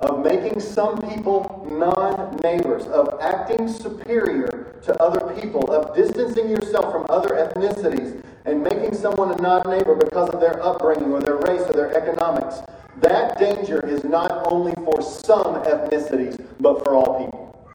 [0.01, 6.93] of making some people non neighbors, of acting superior to other people, of distancing yourself
[6.93, 11.37] from other ethnicities, and making someone a non neighbor because of their upbringing or their
[11.37, 12.61] race or their economics.
[13.01, 17.71] That danger is not only for some ethnicities, but for all people.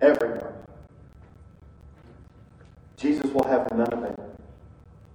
[0.00, 0.52] Everyone.
[2.96, 4.18] Jesus will have none of it.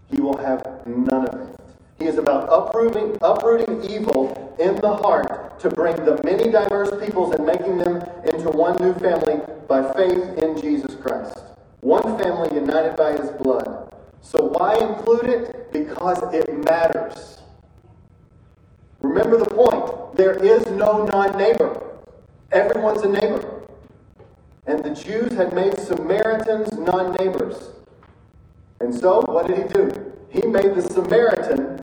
[0.10, 1.63] He will have none of it.
[2.00, 7.34] He is about uprooting, uprooting evil in the heart to bring the many diverse peoples
[7.34, 11.40] and making them into one new family by faith in Jesus Christ.
[11.82, 13.94] One family united by his blood.
[14.22, 15.72] So why include it?
[15.72, 17.42] Because it matters.
[19.02, 20.16] Remember the point.
[20.16, 21.82] There is no non neighbor,
[22.52, 23.62] everyone's a neighbor.
[24.66, 27.72] And the Jews had made Samaritans non neighbors.
[28.80, 30.14] And so, what did he do?
[30.30, 31.82] He made the Samaritan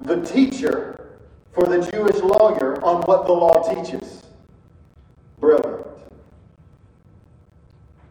[0.00, 1.16] the teacher
[1.52, 4.22] for the Jewish lawyer on what the law teaches.
[5.40, 5.86] Brilliant.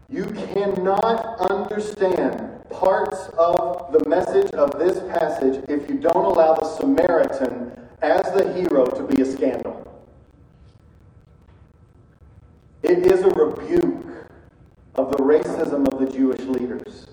[0.10, 6.66] You cannot understand parts of the message of this passage if you don't allow the
[6.66, 7.72] Samaritan
[8.02, 9.82] as the hero to be a scandal.
[12.84, 14.06] It is a rebuke
[14.96, 17.08] of the racism of the Jewish leaders.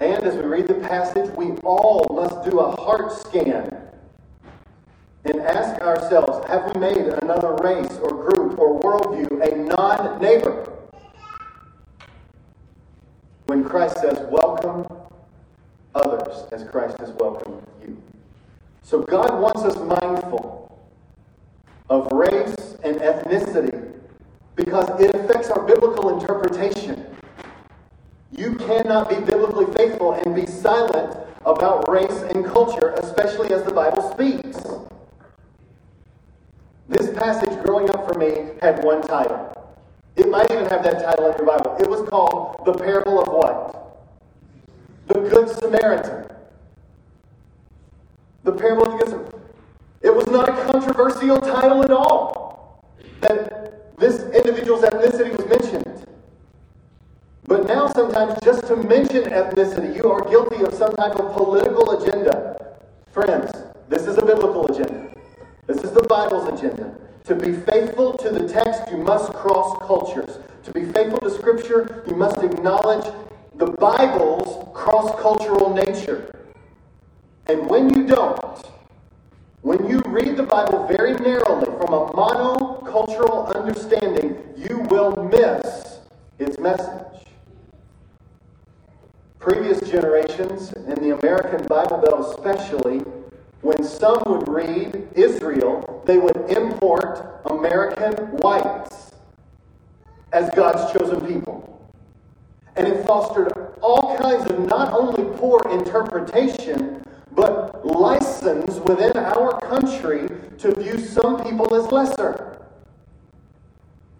[0.00, 3.86] And as we read the passage, we all must do a heart scan
[5.30, 10.72] and ask ourselves have we made another race or group or worldview a non neighbor?
[13.46, 14.86] When Christ says, welcome
[15.94, 18.00] others as Christ has welcomed you.
[18.82, 20.78] So God wants us mindful
[21.88, 23.92] of race and ethnicity
[24.54, 27.06] because it affects our biblical interpretation.
[28.32, 33.72] You cannot be biblically faithful and be silent about race and culture, especially as the
[33.72, 34.58] Bible speaks.
[36.88, 39.52] This passage growing up for me had one title.
[40.16, 41.76] It might even have that title in your Bible.
[41.80, 43.98] It was called The Parable of what?
[45.08, 46.30] The Good Samaritan.
[48.44, 49.40] The Parable of the Good Samaritan.
[50.02, 52.84] It was not a controversial title at all.
[53.20, 56.06] That this individual's ethnicity was mentioned.
[57.44, 61.98] But now, sometimes, just to mention ethnicity, you are guilty of some type of political
[62.00, 62.76] agenda.
[63.10, 63.50] Friends,
[63.88, 65.15] this is a biblical agenda.
[65.66, 66.94] This is the Bible's agenda.
[67.24, 70.38] To be faithful to the text, you must cross cultures.
[70.62, 73.12] To be faithful to Scripture, you must acknowledge
[73.56, 76.30] the Bible's cross cultural nature.
[77.48, 78.64] And when you don't,
[79.62, 85.98] when you read the Bible very narrowly from a monocultural understanding, you will miss
[86.38, 87.26] its message.
[89.40, 93.02] Previous generations, in the American Bible Belt especially,
[93.66, 99.10] when some would read Israel, they would import American whites
[100.32, 101.90] as God's chosen people.
[102.76, 107.02] And it fostered all kinds of not only poor interpretation,
[107.32, 112.64] but license within our country to view some people as lesser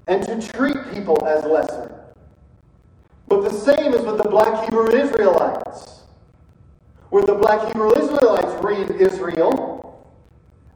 [0.08, 2.12] and to treat people as lesser.
[3.28, 5.95] But the same is with the black Hebrew Israelites
[7.10, 10.06] where the black Hebrew Israelites read Israel,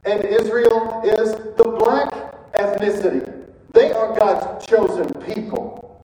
[0.05, 3.45] and Israel is the black ethnicity.
[3.73, 6.03] They are God's chosen people.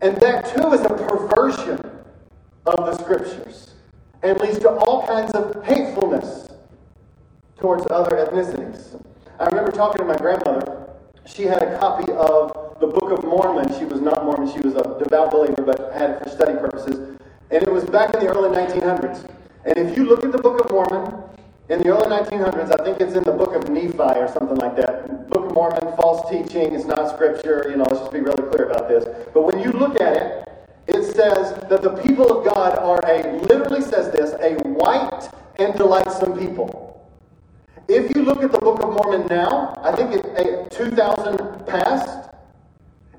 [0.00, 1.78] And that too is a perversion
[2.66, 3.74] of the scriptures
[4.22, 6.48] and leads to all kinds of hatefulness
[7.56, 9.00] towards other ethnicities.
[9.38, 10.88] I remember talking to my grandmother.
[11.24, 13.76] She had a copy of the Book of Mormon.
[13.78, 17.18] She was not Mormon, she was a devout believer, but had it for study purposes.
[17.52, 19.28] And it was back in the early 1900s.
[19.66, 21.22] And if you look at the Book of Mormon,
[21.68, 24.74] in the early 1900s, I think it's in the book of Nephi or something like
[24.76, 25.28] that.
[25.28, 28.70] Book of Mormon, false teaching, it's not scripture, you know, let's just be really clear
[28.70, 29.04] about this.
[29.34, 30.48] But when you look at it,
[30.86, 35.74] it says that the people of God are a, literally says this, a white and
[35.74, 37.06] delightsome people.
[37.86, 42.30] If you look at the Book of Mormon now, I think it's 2000 past,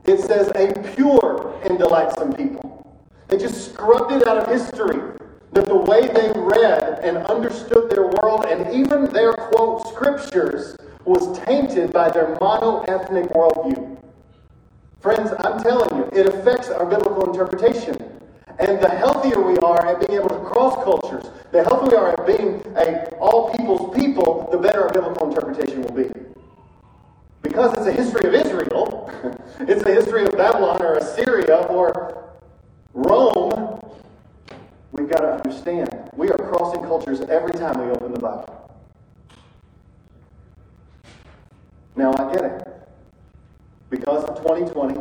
[0.06, 2.83] it says a pure and delightsome people.
[3.28, 5.00] They just scrubbed it out of history.
[5.54, 11.38] That the way they read and understood their world and even their quote scriptures was
[11.46, 13.98] tainted by their mono ethnic worldview.
[15.00, 17.96] Friends, I'm telling you, it affects our biblical interpretation.
[18.60, 22.10] And the healthier we are at being able to cross cultures, the healthier we are
[22.12, 26.10] at being a all people's people, the better our biblical interpretation will be.
[27.42, 29.12] Because it's a history of Israel,
[29.60, 32.23] it's a history of Babylon or Assyria or
[32.94, 33.82] Rome,
[34.92, 38.70] we've got to understand, we are crossing cultures every time we open the Bible.
[41.96, 42.68] Now, I get it.
[43.90, 45.00] Because of 2020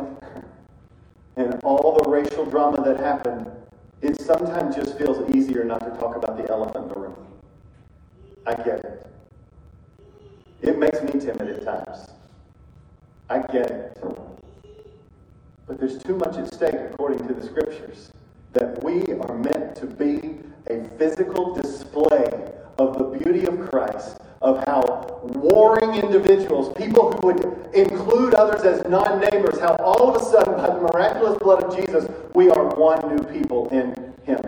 [1.37, 3.49] and all the racial drama that happened,
[4.01, 7.15] it sometimes just feels easier not to talk about the elephant in the room.
[8.45, 9.07] I get it.
[10.61, 12.09] It makes me timid at times.
[13.29, 14.32] I get it.
[15.73, 18.11] But there's too much at stake, according to the scriptures,
[18.51, 24.63] that we are meant to be a physical display of the beauty of Christ, of
[24.67, 30.23] how warring individuals, people who would include others as non neighbors, how all of a
[30.23, 34.41] sudden, by the miraculous blood of Jesus, we are one new people in Him.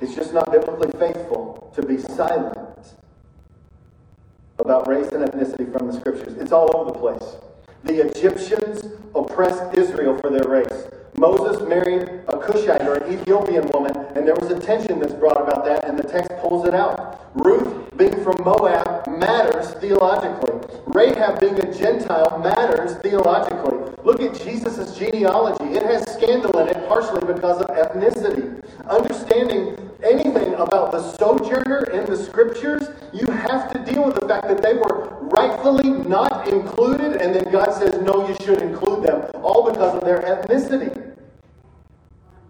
[0.00, 2.94] It's just not biblically faithful to be silent
[4.58, 6.38] about race and ethnicity from the scriptures.
[6.38, 7.49] It's all over the place.
[7.84, 10.88] The Egyptians oppressed Israel for their race.
[11.16, 15.40] Moses married a Cushite or an Ethiopian woman, and there was a tension that's brought
[15.40, 17.29] about that, and the text pulls it out.
[17.34, 20.58] Ruth, being from Moab, matters theologically.
[20.86, 23.94] Rahab, being a Gentile, matters theologically.
[24.02, 25.76] Look at Jesus' genealogy.
[25.76, 28.64] It has scandal in it, partially because of ethnicity.
[28.88, 34.48] Understanding anything about the sojourner in the scriptures, you have to deal with the fact
[34.48, 39.30] that they were rightfully not included, and then God says, no, you should include them,
[39.44, 41.14] all because of their ethnicity.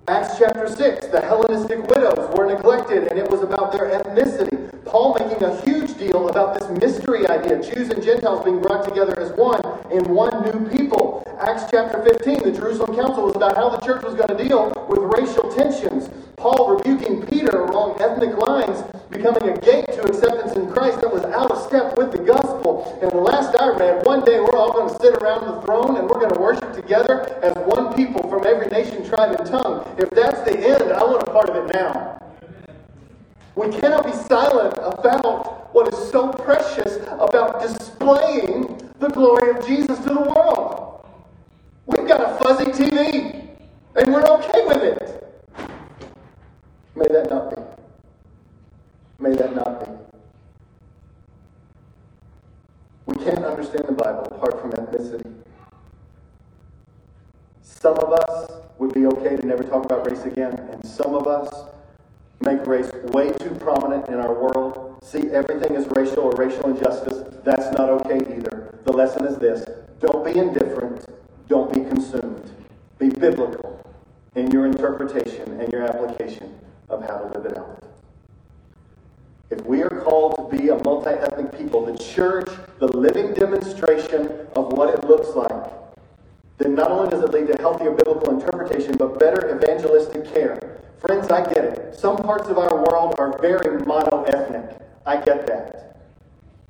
[0.09, 4.85] Acts chapter 6, the Hellenistic widows were neglected, and it was about their ethnicity.
[4.85, 9.19] Paul making a huge deal about this mystery idea Jews and Gentiles being brought together
[9.21, 9.61] as one
[9.93, 11.23] in one new people.
[11.39, 14.73] Acts chapter 15, the Jerusalem Council was about how the church was going to deal
[14.89, 16.11] with racial tensions.
[16.41, 21.23] Paul rebuking Peter along ethnic lines, becoming a gate to acceptance in Christ that was
[21.25, 22.99] out of step with the gospel.
[23.03, 25.99] And the last I read, one day we're all going to sit around the throne
[25.99, 29.87] and we're going to worship together as one people from every nation, tribe, and tongue.
[29.99, 32.23] If that's the end, I want a part of it now.
[33.55, 39.99] We cannot be silent about what is so precious about displaying the glory of Jesus
[39.99, 41.05] to the world.
[41.85, 43.47] We've got a fuzzy TV,
[43.95, 45.01] and we're okay with it.
[47.01, 47.63] May that not be.
[49.21, 49.91] May that not be.
[53.07, 55.33] We can't understand the Bible apart from ethnicity.
[57.63, 61.27] Some of us would be okay to never talk about race again, and some of
[61.27, 61.71] us
[62.41, 67.35] make race way too prominent in our world, see everything as racial or racial injustice.
[67.45, 68.79] That's not okay either.
[68.85, 69.65] The lesson is this
[69.99, 71.07] don't be indifferent,
[71.49, 72.51] don't be consumed.
[72.99, 73.81] Be biblical
[74.35, 77.90] in your interpretation and your application of how to live it out.
[79.51, 82.49] If we are called to be a multi ethnic people, the church,
[82.79, 85.73] the living demonstration of what it looks like,
[86.59, 90.79] then not only does it lead to healthier biblical interpretation, but better evangelistic care.
[90.99, 91.95] Friends, I get it.
[91.99, 94.77] Some parts of our world are very mono-ethnic.
[95.05, 95.97] I get that.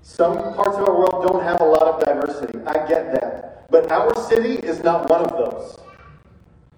[0.00, 2.58] Some parts of our world don't have a lot of diversity.
[2.66, 3.66] I get that.
[3.70, 5.78] But our city is not one of those.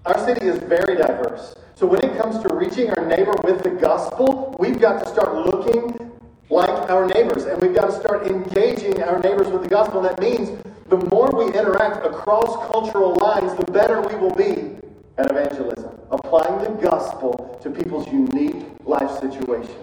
[0.05, 1.55] Our city is very diverse.
[1.83, 5.35] So when it comes to reaching our neighbor with the gospel, we've got to start
[5.35, 6.12] looking
[6.49, 9.99] like our neighbors and we've got to start engaging our neighbors with the gospel.
[9.99, 14.76] And that means the more we interact across cultural lines, the better we will be
[15.18, 19.74] at evangelism, applying the gospel to people's unique life situation.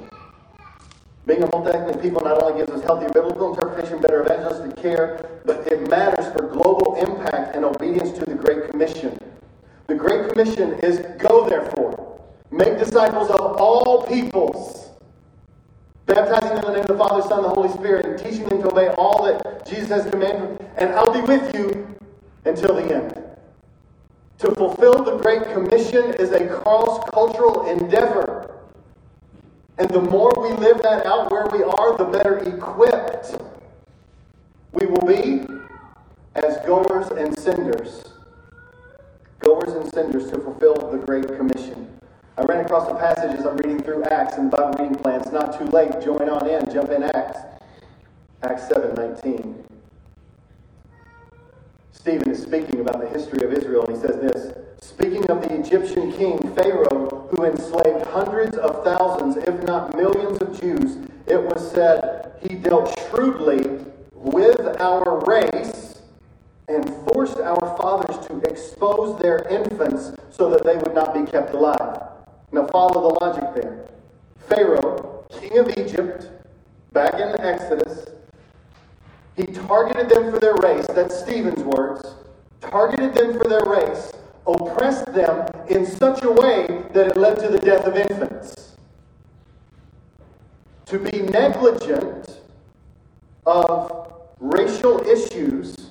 [1.25, 5.69] Being a multi-ethnic people not only gives us healthier biblical interpretation, better evangelistic care, but
[5.69, 9.19] it matters for global impact and obedience to the Great Commission.
[9.89, 12.21] The Great Commission is go therefore,
[12.51, 14.91] make disciples of all peoples,
[16.05, 18.47] baptizing them in the name of the Father, Son, and the Holy Spirit, and teaching
[18.47, 21.97] them to obey all that Jesus has commanded, and I'll be with you
[22.45, 23.19] until the end.
[24.37, 28.59] To fulfill the Great Commission is a cross cultural endeavor.
[29.79, 33.41] And the more we live that out where we are, the better equipped
[34.71, 35.47] we will be
[36.35, 38.03] as goers and senders.
[39.39, 41.87] Goers and senders to fulfill the Great Commission.
[42.37, 45.21] I ran across a passage as I'm reading through Acts and the Bible reading plan.
[45.21, 46.01] It's not too late.
[46.01, 46.71] Join on in.
[46.73, 47.39] Jump in Acts.
[48.43, 49.65] Acts 7 19.
[51.91, 55.59] Stephen is speaking about the history of Israel, and he says this Speaking of the
[55.59, 61.71] Egyptian king Pharaoh, who enslaved hundreds of thousands, if not millions of Jews, it was
[61.71, 65.88] said he dealt shrewdly with our race
[66.69, 71.53] and forced our fathers to expose their infants so that they would not be kept
[71.53, 72.03] alive.
[72.51, 73.87] Now, follow the logic there.
[74.37, 76.29] Pharaoh, king of Egypt,
[76.93, 78.09] back in Exodus,
[79.35, 80.85] he targeted them for their race.
[80.87, 82.15] That's Stephen's words.
[82.61, 84.11] Targeted them for their race,
[84.45, 88.75] oppressed them in such a way that it led to the death of infants.
[90.87, 92.41] To be negligent
[93.45, 95.88] of racial issues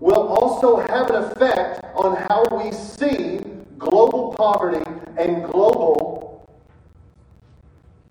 [0.00, 3.40] will also have an effect on how we see
[3.78, 4.84] global poverty
[5.16, 6.48] and global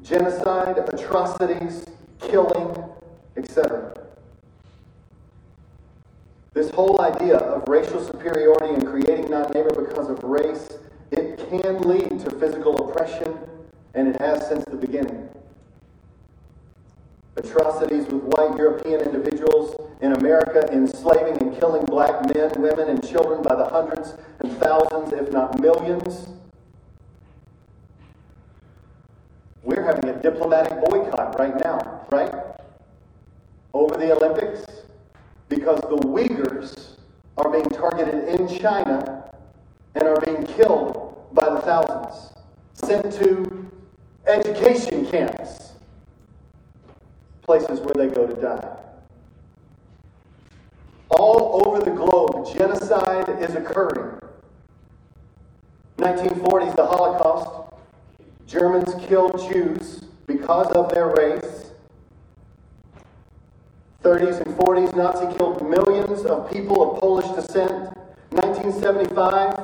[0.03, 1.85] genocide, atrocities,
[2.19, 2.75] killing,
[3.35, 3.93] etc.
[6.53, 10.69] This whole idea of racial superiority and creating non neighbor because of race,
[11.11, 13.37] it can lead to physical oppression,
[13.93, 15.29] and it has since the beginning.
[17.35, 23.41] Atrocities with white European individuals in America enslaving and killing black men, women, and children
[23.41, 26.27] by the hundreds and thousands, if not millions.
[29.63, 32.33] We're having a diplomatic boycott right now, right?
[33.73, 34.65] Over the Olympics
[35.49, 36.97] because the Uyghurs
[37.37, 39.31] are being targeted in China
[39.95, 42.33] and are being killed by the thousands,
[42.73, 43.69] sent to
[44.27, 45.73] education camps,
[47.41, 48.86] places where they go to die.
[51.17, 54.19] All over the globe, genocide is occurring.
[55.97, 57.73] 1940s, the Holocaust.
[58.45, 61.71] Germans killed Jews because of their race.
[64.03, 67.97] 30s and 40s, Nazi killed millions of people of Polish descent.
[68.29, 69.55] 1975,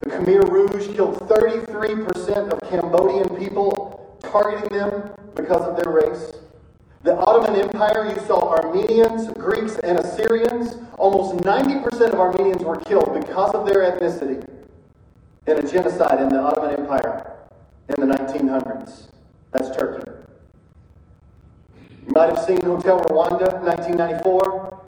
[0.00, 6.32] the Khmer Rouge killed 33% of Cambodian people, targeting them because of their race.
[7.04, 10.78] The Ottoman Empire, you saw Armenians, Greeks, and Assyrians.
[10.96, 14.42] Almost 90% of Armenians were killed because of their ethnicity
[15.46, 17.30] in a genocide in the Ottoman Empire
[17.90, 19.08] in the 1900s.
[19.52, 20.10] That's Turkey.
[22.06, 24.82] You might have seen Hotel Rwanda, 1994,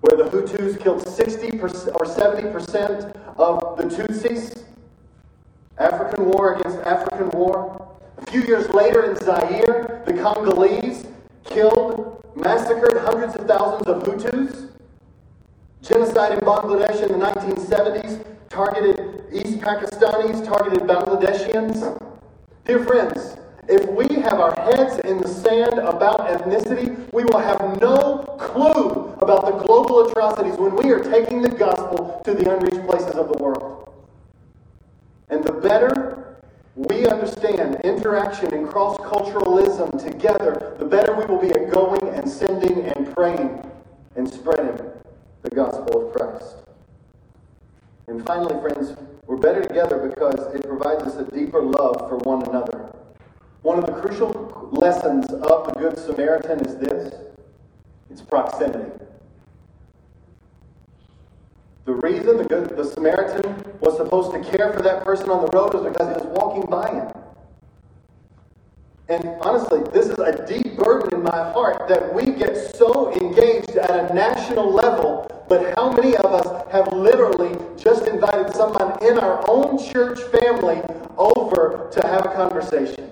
[0.00, 4.64] where the Hutus killed 60% or 70% of the Tutsis.
[5.78, 7.91] African war against African war.
[8.22, 11.06] A few years later in Zaire, the Congolese
[11.44, 14.70] killed, massacred hundreds of thousands of Hutus.
[15.82, 22.00] Genocide in Bangladesh in the 1970s targeted East Pakistanis, targeted Bangladeshians.
[22.64, 23.36] Dear friends,
[23.68, 29.14] if we have our heads in the sand about ethnicity, we will have no clue
[29.20, 33.28] about the global atrocities when we are taking the gospel to the unreached places of
[33.28, 33.92] the world.
[35.28, 36.31] And the better
[36.74, 42.28] we understand interaction and cross culturalism together, the better we will be at going and
[42.28, 43.70] sending and praying
[44.16, 44.78] and spreading
[45.42, 46.56] the gospel of Christ.
[48.06, 48.96] And finally, friends,
[49.26, 52.94] we're better together because it provides us a deeper love for one another.
[53.62, 57.14] One of the crucial lessons of the Good Samaritan is this
[58.10, 58.90] it's proximity.
[61.84, 65.50] The reason the, good, the Samaritan was supposed to care for that person on the
[65.50, 67.12] road was because he was walking by him.
[69.08, 73.70] And honestly, this is a deep burden in my heart that we get so engaged
[73.76, 79.18] at a national level, but how many of us have literally just invited someone in
[79.18, 80.80] our own church family
[81.18, 83.10] over to have a conversation?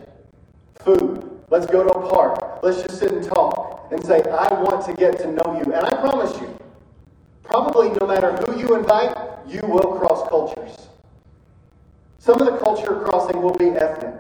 [0.85, 1.29] Food.
[1.51, 2.61] Let's go to a park.
[2.63, 5.73] Let's just sit and talk and say, I want to get to know you.
[5.73, 6.57] And I promise you,
[7.51, 10.89] probably no matter who you invite, you will cross cultures.
[12.19, 14.15] Some of the culture crossing will be ethnic.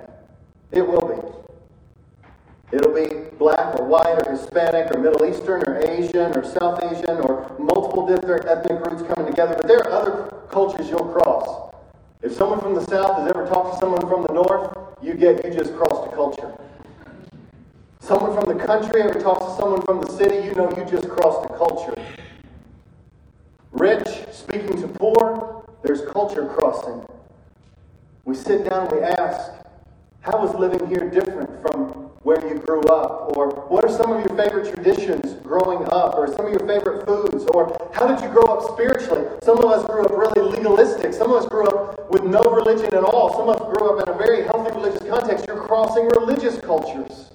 [0.72, 2.76] It will be.
[2.76, 7.18] It'll be black or white or Hispanic or Middle Eastern or Asian or South Asian
[7.20, 9.54] or multiple different ethnic groups coming together.
[9.56, 11.72] But there are other cultures you'll cross.
[12.22, 15.44] If someone from the South has ever talked to someone from the North, you get
[15.44, 16.52] you just crossed a culture.
[18.00, 21.08] Someone from the country ever talks to someone from the city, you know you just
[21.08, 21.94] crossed a culture.
[23.72, 27.06] Rich speaking to poor, there's culture crossing.
[28.24, 29.52] We sit down and we ask,
[30.20, 33.36] how is living here different from where you grew up?
[33.36, 36.16] Or what are some of your favorite traditions growing up?
[36.16, 37.44] Or some of your favorite foods?
[37.46, 39.26] Or how did you grow up spiritually?
[39.42, 41.14] Some of us grew up really legalistic.
[41.14, 43.32] Some of us grew up with no religion at all.
[43.32, 45.46] Some of us grew up in a very healthy religious context.
[45.46, 47.29] You're crossing religious cultures.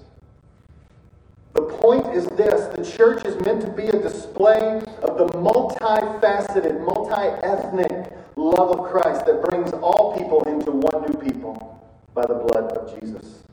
[1.56, 6.84] The point is this the church is meant to be a display of the multifaceted,
[6.86, 11.82] multi ethnic love of Christ that brings all people into one new people
[12.14, 13.44] by the blood of Jesus.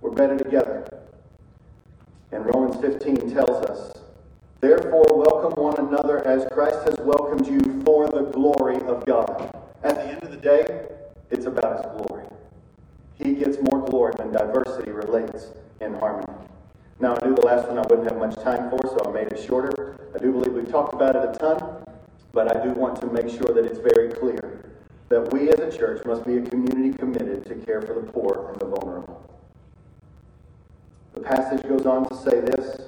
[0.00, 0.88] We're better together.
[2.32, 3.92] And Romans 15 tells us,
[4.62, 9.54] Therefore, welcome one another as Christ has welcomed you for the glory of God.
[9.84, 10.88] At the end of the day,
[11.30, 12.24] it's about His glory.
[13.22, 15.48] He gets more glory when diversity relates
[15.82, 16.32] in harmony.
[16.98, 19.28] Now, I knew the last one I wouldn't have much time for, so I made
[19.28, 20.08] it shorter.
[20.14, 21.84] I do believe we've talked about it a ton,
[22.32, 24.64] but I do want to make sure that it's very clear
[25.08, 28.50] that we as a church must be a community committed to care for the poor
[28.50, 29.22] and the vulnerable.
[31.14, 32.80] The passage goes on to say this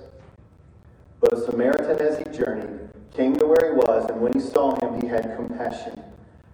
[1.20, 4.74] But a Samaritan, as he journeyed, came to where he was, and when he saw
[4.80, 6.02] him, he had compassion.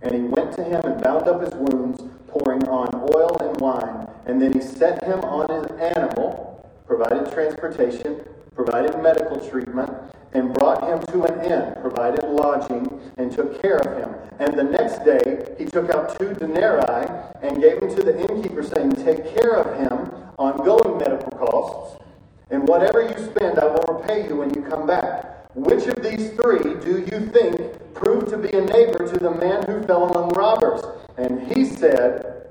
[0.03, 4.09] And he went to him and bound up his wounds, pouring on oil and wine.
[4.27, 6.54] And then he set him on his animal,
[6.87, 8.25] provided transportation,
[8.55, 9.91] provided medical treatment,
[10.33, 14.15] and brought him to an inn, provided lodging, and took care of him.
[14.39, 17.09] And the next day he took out two denarii
[17.43, 22.03] and gave them to the innkeeper, saying, Take care of him, ongoing medical costs,
[22.51, 25.53] and whatever you spend, I will repay you when you come back.
[25.55, 29.63] Which of these three do you think proved to be a neighbor to the man
[29.67, 30.83] who fell among robbers?
[31.17, 32.49] And he said,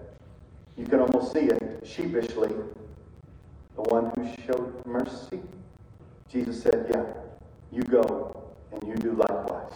[0.77, 2.49] You can almost see it sheepishly,
[3.75, 5.41] the one who showed mercy.
[6.29, 7.05] Jesus said, Yeah,
[7.71, 9.73] you go and you do likewise.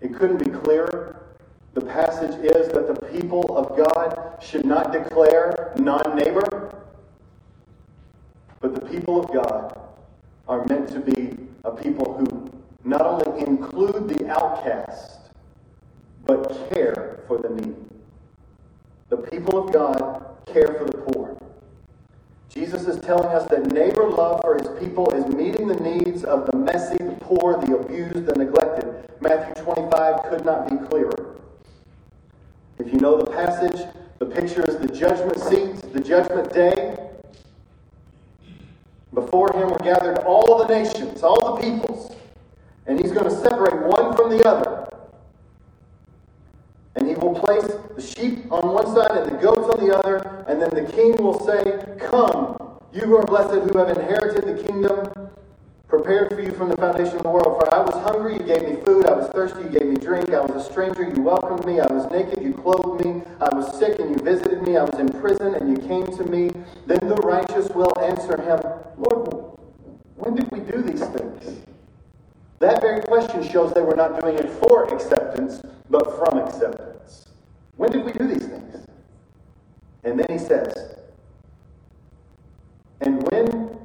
[0.00, 1.26] It couldn't be clearer.
[1.74, 6.74] The passage is that the people of God should not declare non neighbor,
[8.60, 9.78] but the people of God
[10.48, 12.50] are meant to be a people who
[12.84, 15.18] not only include the outcast,
[16.24, 17.74] but care for the needy.
[19.10, 21.36] The people of God care for the poor.
[22.48, 26.46] Jesus is telling us that neighbor love for his people is meeting the needs of
[26.46, 29.10] the messy, the poor, the abused, the neglected.
[29.20, 31.36] Matthew 25 could not be clearer.
[32.78, 33.86] If you know the passage,
[34.18, 36.96] the picture is the judgment seat, the judgment day.
[39.12, 42.16] Before him were gathered all the nations, all the peoples,
[42.86, 44.87] and he's going to separate one from the other.
[46.98, 47.62] And he will place
[47.94, 51.16] the sheep on one side and the goats on the other, and then the king
[51.22, 51.62] will say,
[52.10, 52.58] Come,
[52.92, 55.30] you who are blessed, who have inherited the kingdom
[55.86, 57.56] prepared for you from the foundation of the world.
[57.60, 59.06] For I was hungry, you gave me food.
[59.06, 60.32] I was thirsty, you gave me drink.
[60.34, 61.78] I was a stranger, you welcomed me.
[61.78, 63.22] I was naked, you clothed me.
[63.40, 64.76] I was sick, and you visited me.
[64.76, 66.50] I was in prison, and you came to me.
[66.86, 68.60] Then the righteous will answer him,
[68.98, 69.56] Lord,
[70.16, 71.64] when did we do these things?
[72.58, 76.87] That very question shows they were not doing it for acceptance, but from acceptance.
[77.78, 78.86] When did we do these things?
[80.02, 80.96] And then he says,
[83.00, 83.78] and when,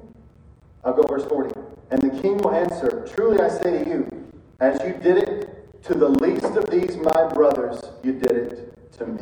[0.83, 1.59] I'll go verse 40.
[1.91, 5.93] And the king will answer, Truly I say to you, as you did it to
[5.93, 9.21] the least of these my brothers, you did it to me.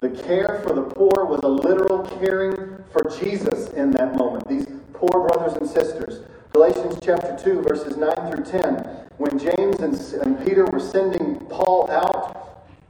[0.00, 4.46] The care for the poor was a literal caring for Jesus in that moment.
[4.46, 6.26] These poor brothers and sisters.
[6.52, 9.08] Galatians chapter 2, verses 9 through 10.
[9.16, 12.45] When James and, and Peter were sending Paul out,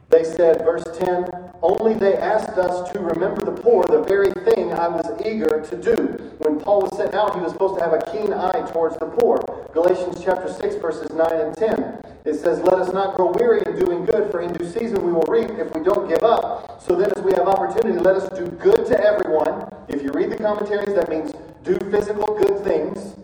[0.09, 1.27] they said, verse 10,
[1.63, 5.77] only they asked us to remember the poor, the very thing I was eager to
[5.77, 5.97] do.
[6.39, 9.07] When Paul was sent out, he was supposed to have a keen eye towards the
[9.07, 9.39] poor.
[9.73, 12.01] Galatians chapter 6, verses 9 and 10.
[12.25, 15.13] It says, Let us not grow weary in doing good, for in due season we
[15.13, 16.81] will reap if we don't give up.
[16.81, 19.69] So then, as we have opportunity, let us do good to everyone.
[19.89, 21.33] If you read the commentaries, that means
[21.65, 23.17] do physical good things,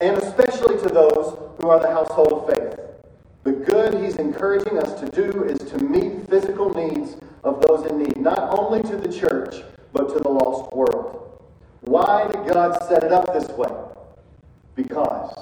[0.00, 2.89] and especially to those who are the household of faith.
[3.42, 7.98] The good he's encouraging us to do is to meet physical needs of those in
[7.98, 9.62] need, not only to the church,
[9.92, 11.42] but to the lost world.
[11.80, 13.70] Why did God set it up this way?
[14.74, 15.34] Because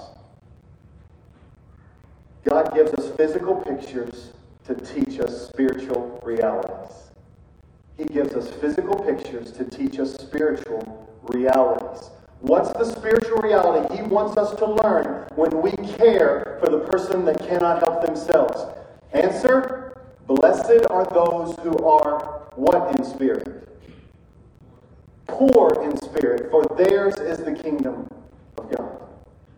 [2.45, 4.33] God gives us physical pictures
[4.65, 7.11] to teach us spiritual realities.
[7.97, 12.11] He gives us physical pictures to teach us spiritual realities.
[12.41, 17.25] What's the spiritual reality He wants us to learn when we care for the person
[17.25, 18.63] that cannot help themselves?
[19.13, 19.89] Answer
[20.29, 23.67] Blessed are those who are what in spirit?
[25.27, 28.07] Poor in spirit, for theirs is the kingdom
[28.59, 29.03] of God.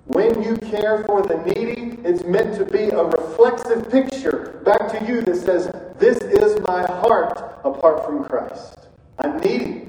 [0.07, 5.07] When you care for the needy, it's meant to be a reflexive picture back to
[5.07, 8.78] you that says, This is my heart apart from Christ.
[9.18, 9.89] I'm needy.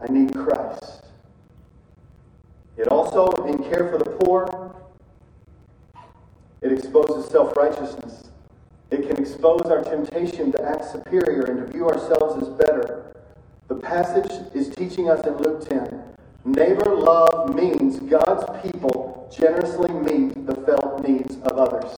[0.00, 1.01] I need Christ.
[2.76, 4.74] It also, in care for the poor,
[6.60, 8.30] it exposes self righteousness.
[8.90, 13.16] It can expose our temptation to act superior and to view ourselves as better.
[13.68, 16.02] The passage is teaching us in Luke 10
[16.44, 21.94] neighbor love means God's people generously meet the felt needs of others.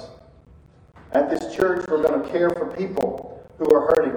[1.12, 4.16] At this church, we're going to care for people who are hurting,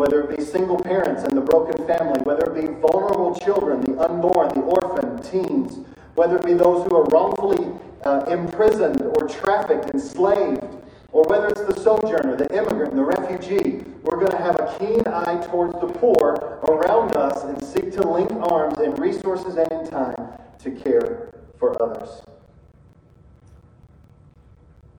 [0.00, 4.00] whether it be single parents and the broken family, whether it be vulnerable children, the
[4.00, 5.84] unborn, the orphan, teens,
[6.14, 7.70] whether it be those who are wrongfully
[8.04, 10.64] uh, imprisoned or trafficked, enslaved,
[11.12, 15.02] or whether it's the sojourner, the immigrant, the refugee, we're going to have a keen
[15.06, 19.86] eye towards the poor around us and seek to link arms in resources and in
[19.86, 21.28] time to care
[21.58, 22.22] for others.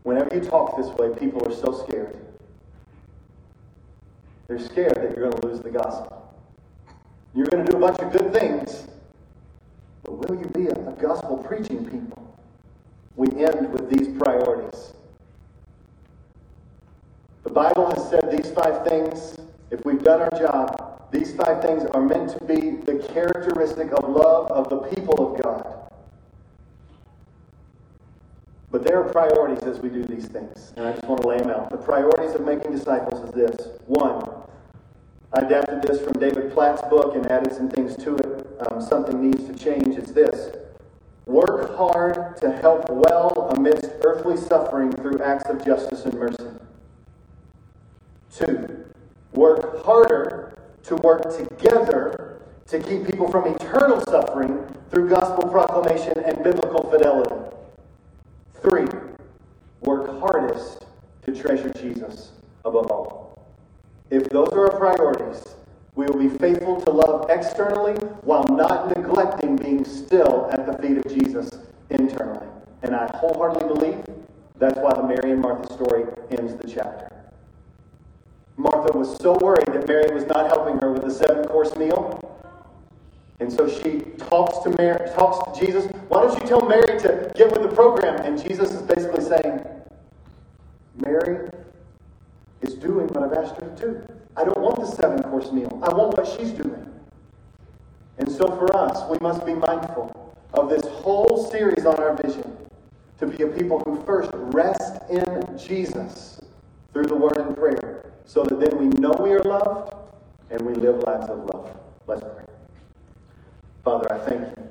[0.04, 2.31] Whenever you talk this way, people are so scared.
[4.52, 6.36] They're scared that you're going to lose the gospel.
[7.34, 8.86] You're going to do a bunch of good things,
[10.04, 12.38] but will you be a, a gospel preaching people?
[13.16, 14.92] We end with these priorities.
[17.44, 19.38] The Bible has said these five things.
[19.70, 24.10] If we've done our job, these five things are meant to be the characteristic of
[24.10, 25.82] love of the people of God.
[28.70, 31.38] But there are priorities as we do these things, and I just want to lay
[31.38, 31.70] them out.
[31.70, 34.41] The priorities of making disciples is this one,
[35.34, 38.48] I adapted this from David Platt's book and added some things to it.
[38.60, 39.96] Um, something needs to change.
[39.98, 40.58] It's this
[41.26, 46.48] work hard to help well amidst earthly suffering through acts of justice and mercy.
[48.30, 48.86] Two,
[49.34, 56.44] work harder to work together to keep people from eternal suffering through gospel proclamation and
[56.44, 57.56] biblical fidelity.
[58.62, 58.88] Three,
[59.82, 60.86] work hardest
[61.24, 62.32] to treasure Jesus
[62.66, 63.31] above all.
[64.12, 65.56] If those are our priorities,
[65.96, 67.94] we will be faithful to love externally
[68.24, 71.50] while not neglecting being still at the feet of Jesus
[71.90, 72.46] internally.
[72.84, 74.04] And I wholeheartedly believe
[74.58, 77.08] that's why the Mary and Martha story ends the chapter.
[78.58, 82.20] Martha was so worried that Mary was not helping her with the seven course meal.
[83.40, 85.86] And so she talks to Mary, talks to Jesus.
[86.10, 88.22] Why don't you tell Mary to get with the program?
[88.26, 89.66] And Jesus is basically saying,
[91.04, 91.50] Mary,
[92.62, 94.14] is doing what I've asked her to do.
[94.36, 95.80] I don't want the seven course meal.
[95.84, 96.88] I want what she's doing.
[98.18, 102.58] And so for us, we must be mindful of this whole series on our vision
[103.20, 106.42] to be a people who first rest in Jesus
[106.94, 109.94] through the word and prayer so that then we know we are loved
[110.50, 111.76] and we live lives of love.
[112.08, 112.46] Let's pray.
[113.84, 114.70] Father, I thank you.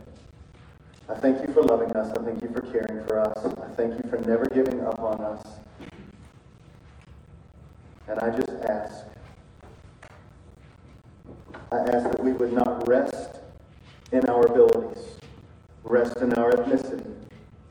[1.08, 2.12] I thank you for loving us.
[2.16, 3.44] I thank you for caring for us.
[3.44, 5.44] I thank you for never giving up on us.
[8.10, 9.04] And I just ask,
[11.70, 13.38] I ask that we would not rest
[14.10, 15.20] in our abilities,
[15.84, 17.08] rest in our ethnicity,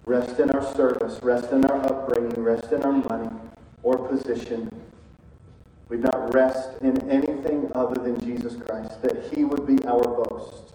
[0.06, 3.30] rest in our service, rest in our upbringing, rest in our money
[3.84, 4.72] or position.
[5.90, 10.74] We'd not rest in anything other than Jesus Christ, that He would be our boast.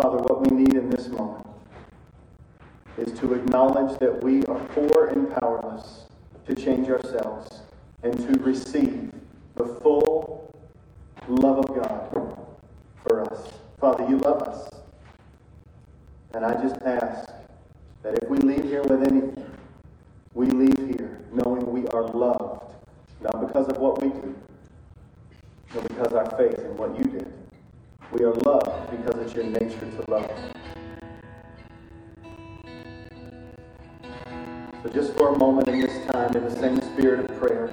[0.00, 1.46] Father, what we need in this moment
[2.96, 6.07] is to acknowledge that we are poor and powerless
[6.48, 7.60] to change ourselves
[8.02, 9.12] and to receive
[9.54, 10.50] the full
[11.28, 12.46] love of God
[13.02, 13.52] for us.
[13.78, 14.70] Father, you love us.
[16.32, 17.30] And I just ask
[18.02, 19.44] that if we leave here with anything,
[20.32, 22.74] we leave here knowing we are loved,
[23.20, 24.34] not because of what we do,
[25.74, 27.30] but because our faith in what you did.
[28.12, 30.30] We are loved because it's your nature to love.
[34.88, 37.70] So just for a moment in this time, in the same spirit of prayer,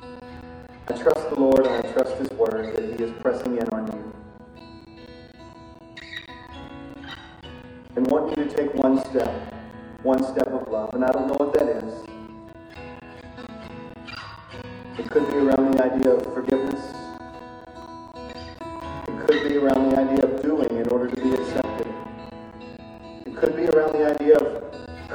[0.00, 3.86] I trust the Lord and I trust His Word that He is pressing in on
[3.92, 4.12] you.
[7.96, 9.52] And want you to take one step,
[10.04, 10.94] one step of love.
[10.94, 12.04] And I don't know what that is.
[14.96, 16.84] It could be around the idea of forgiveness.
[19.08, 21.92] It could be around the idea of doing in order to be accepted.
[23.26, 24.67] It could be around the idea of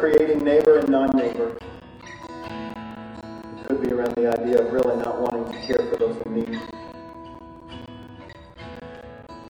[0.03, 1.57] creating neighbor and non-neighbor.
[2.41, 6.33] It could be around the idea of really not wanting to care for those in
[6.35, 6.59] need.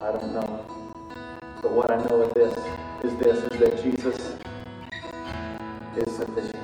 [0.00, 0.64] I don't know.
[1.60, 2.56] But what I know of this
[3.02, 4.36] is this is that Jesus
[5.96, 6.62] is sufficient.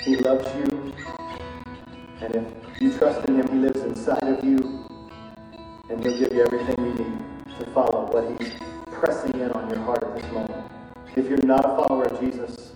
[0.00, 0.94] He loves you.
[2.22, 4.86] And if you trust in him, he lives inside of you.
[5.90, 8.54] And he'll give you everything you need to follow what he's
[8.90, 10.55] pressing in on your heart at this moment.
[11.16, 12.72] If you're not a follower of Jesus,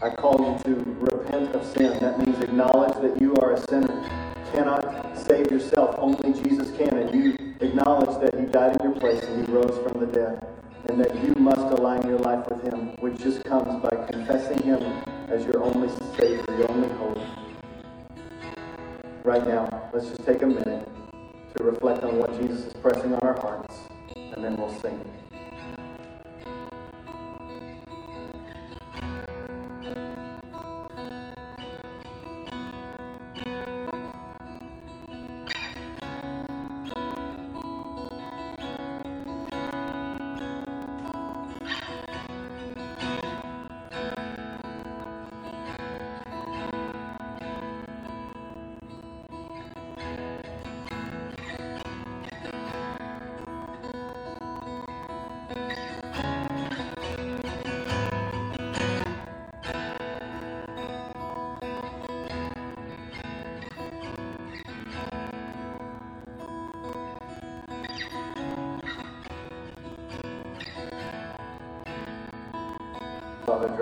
[0.00, 1.98] I call you to repent of sin.
[1.98, 4.08] That means acknowledge that you are a sinner.
[4.52, 5.96] Cannot save yourself.
[5.98, 6.96] Only Jesus can.
[6.96, 10.46] And you acknowledge that he died in your place and he rose from the dead.
[10.88, 14.80] And that you must align your life with him, which just comes by confessing him
[15.28, 17.18] as your only Savior, your only hope.
[19.24, 20.88] Right now, let's just take a minute
[21.56, 23.74] to reflect on what Jesus is pressing on our hearts,
[24.14, 25.00] and then we'll sing.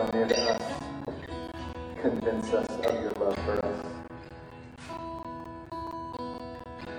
[0.01, 0.63] Near to us.
[2.01, 3.85] Convince us of your love for us.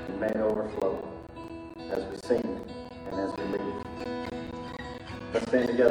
[0.08, 1.04] And may it overflow
[1.92, 2.62] as we sing
[3.08, 3.84] and as we leave.
[5.34, 5.91] Let's stand together.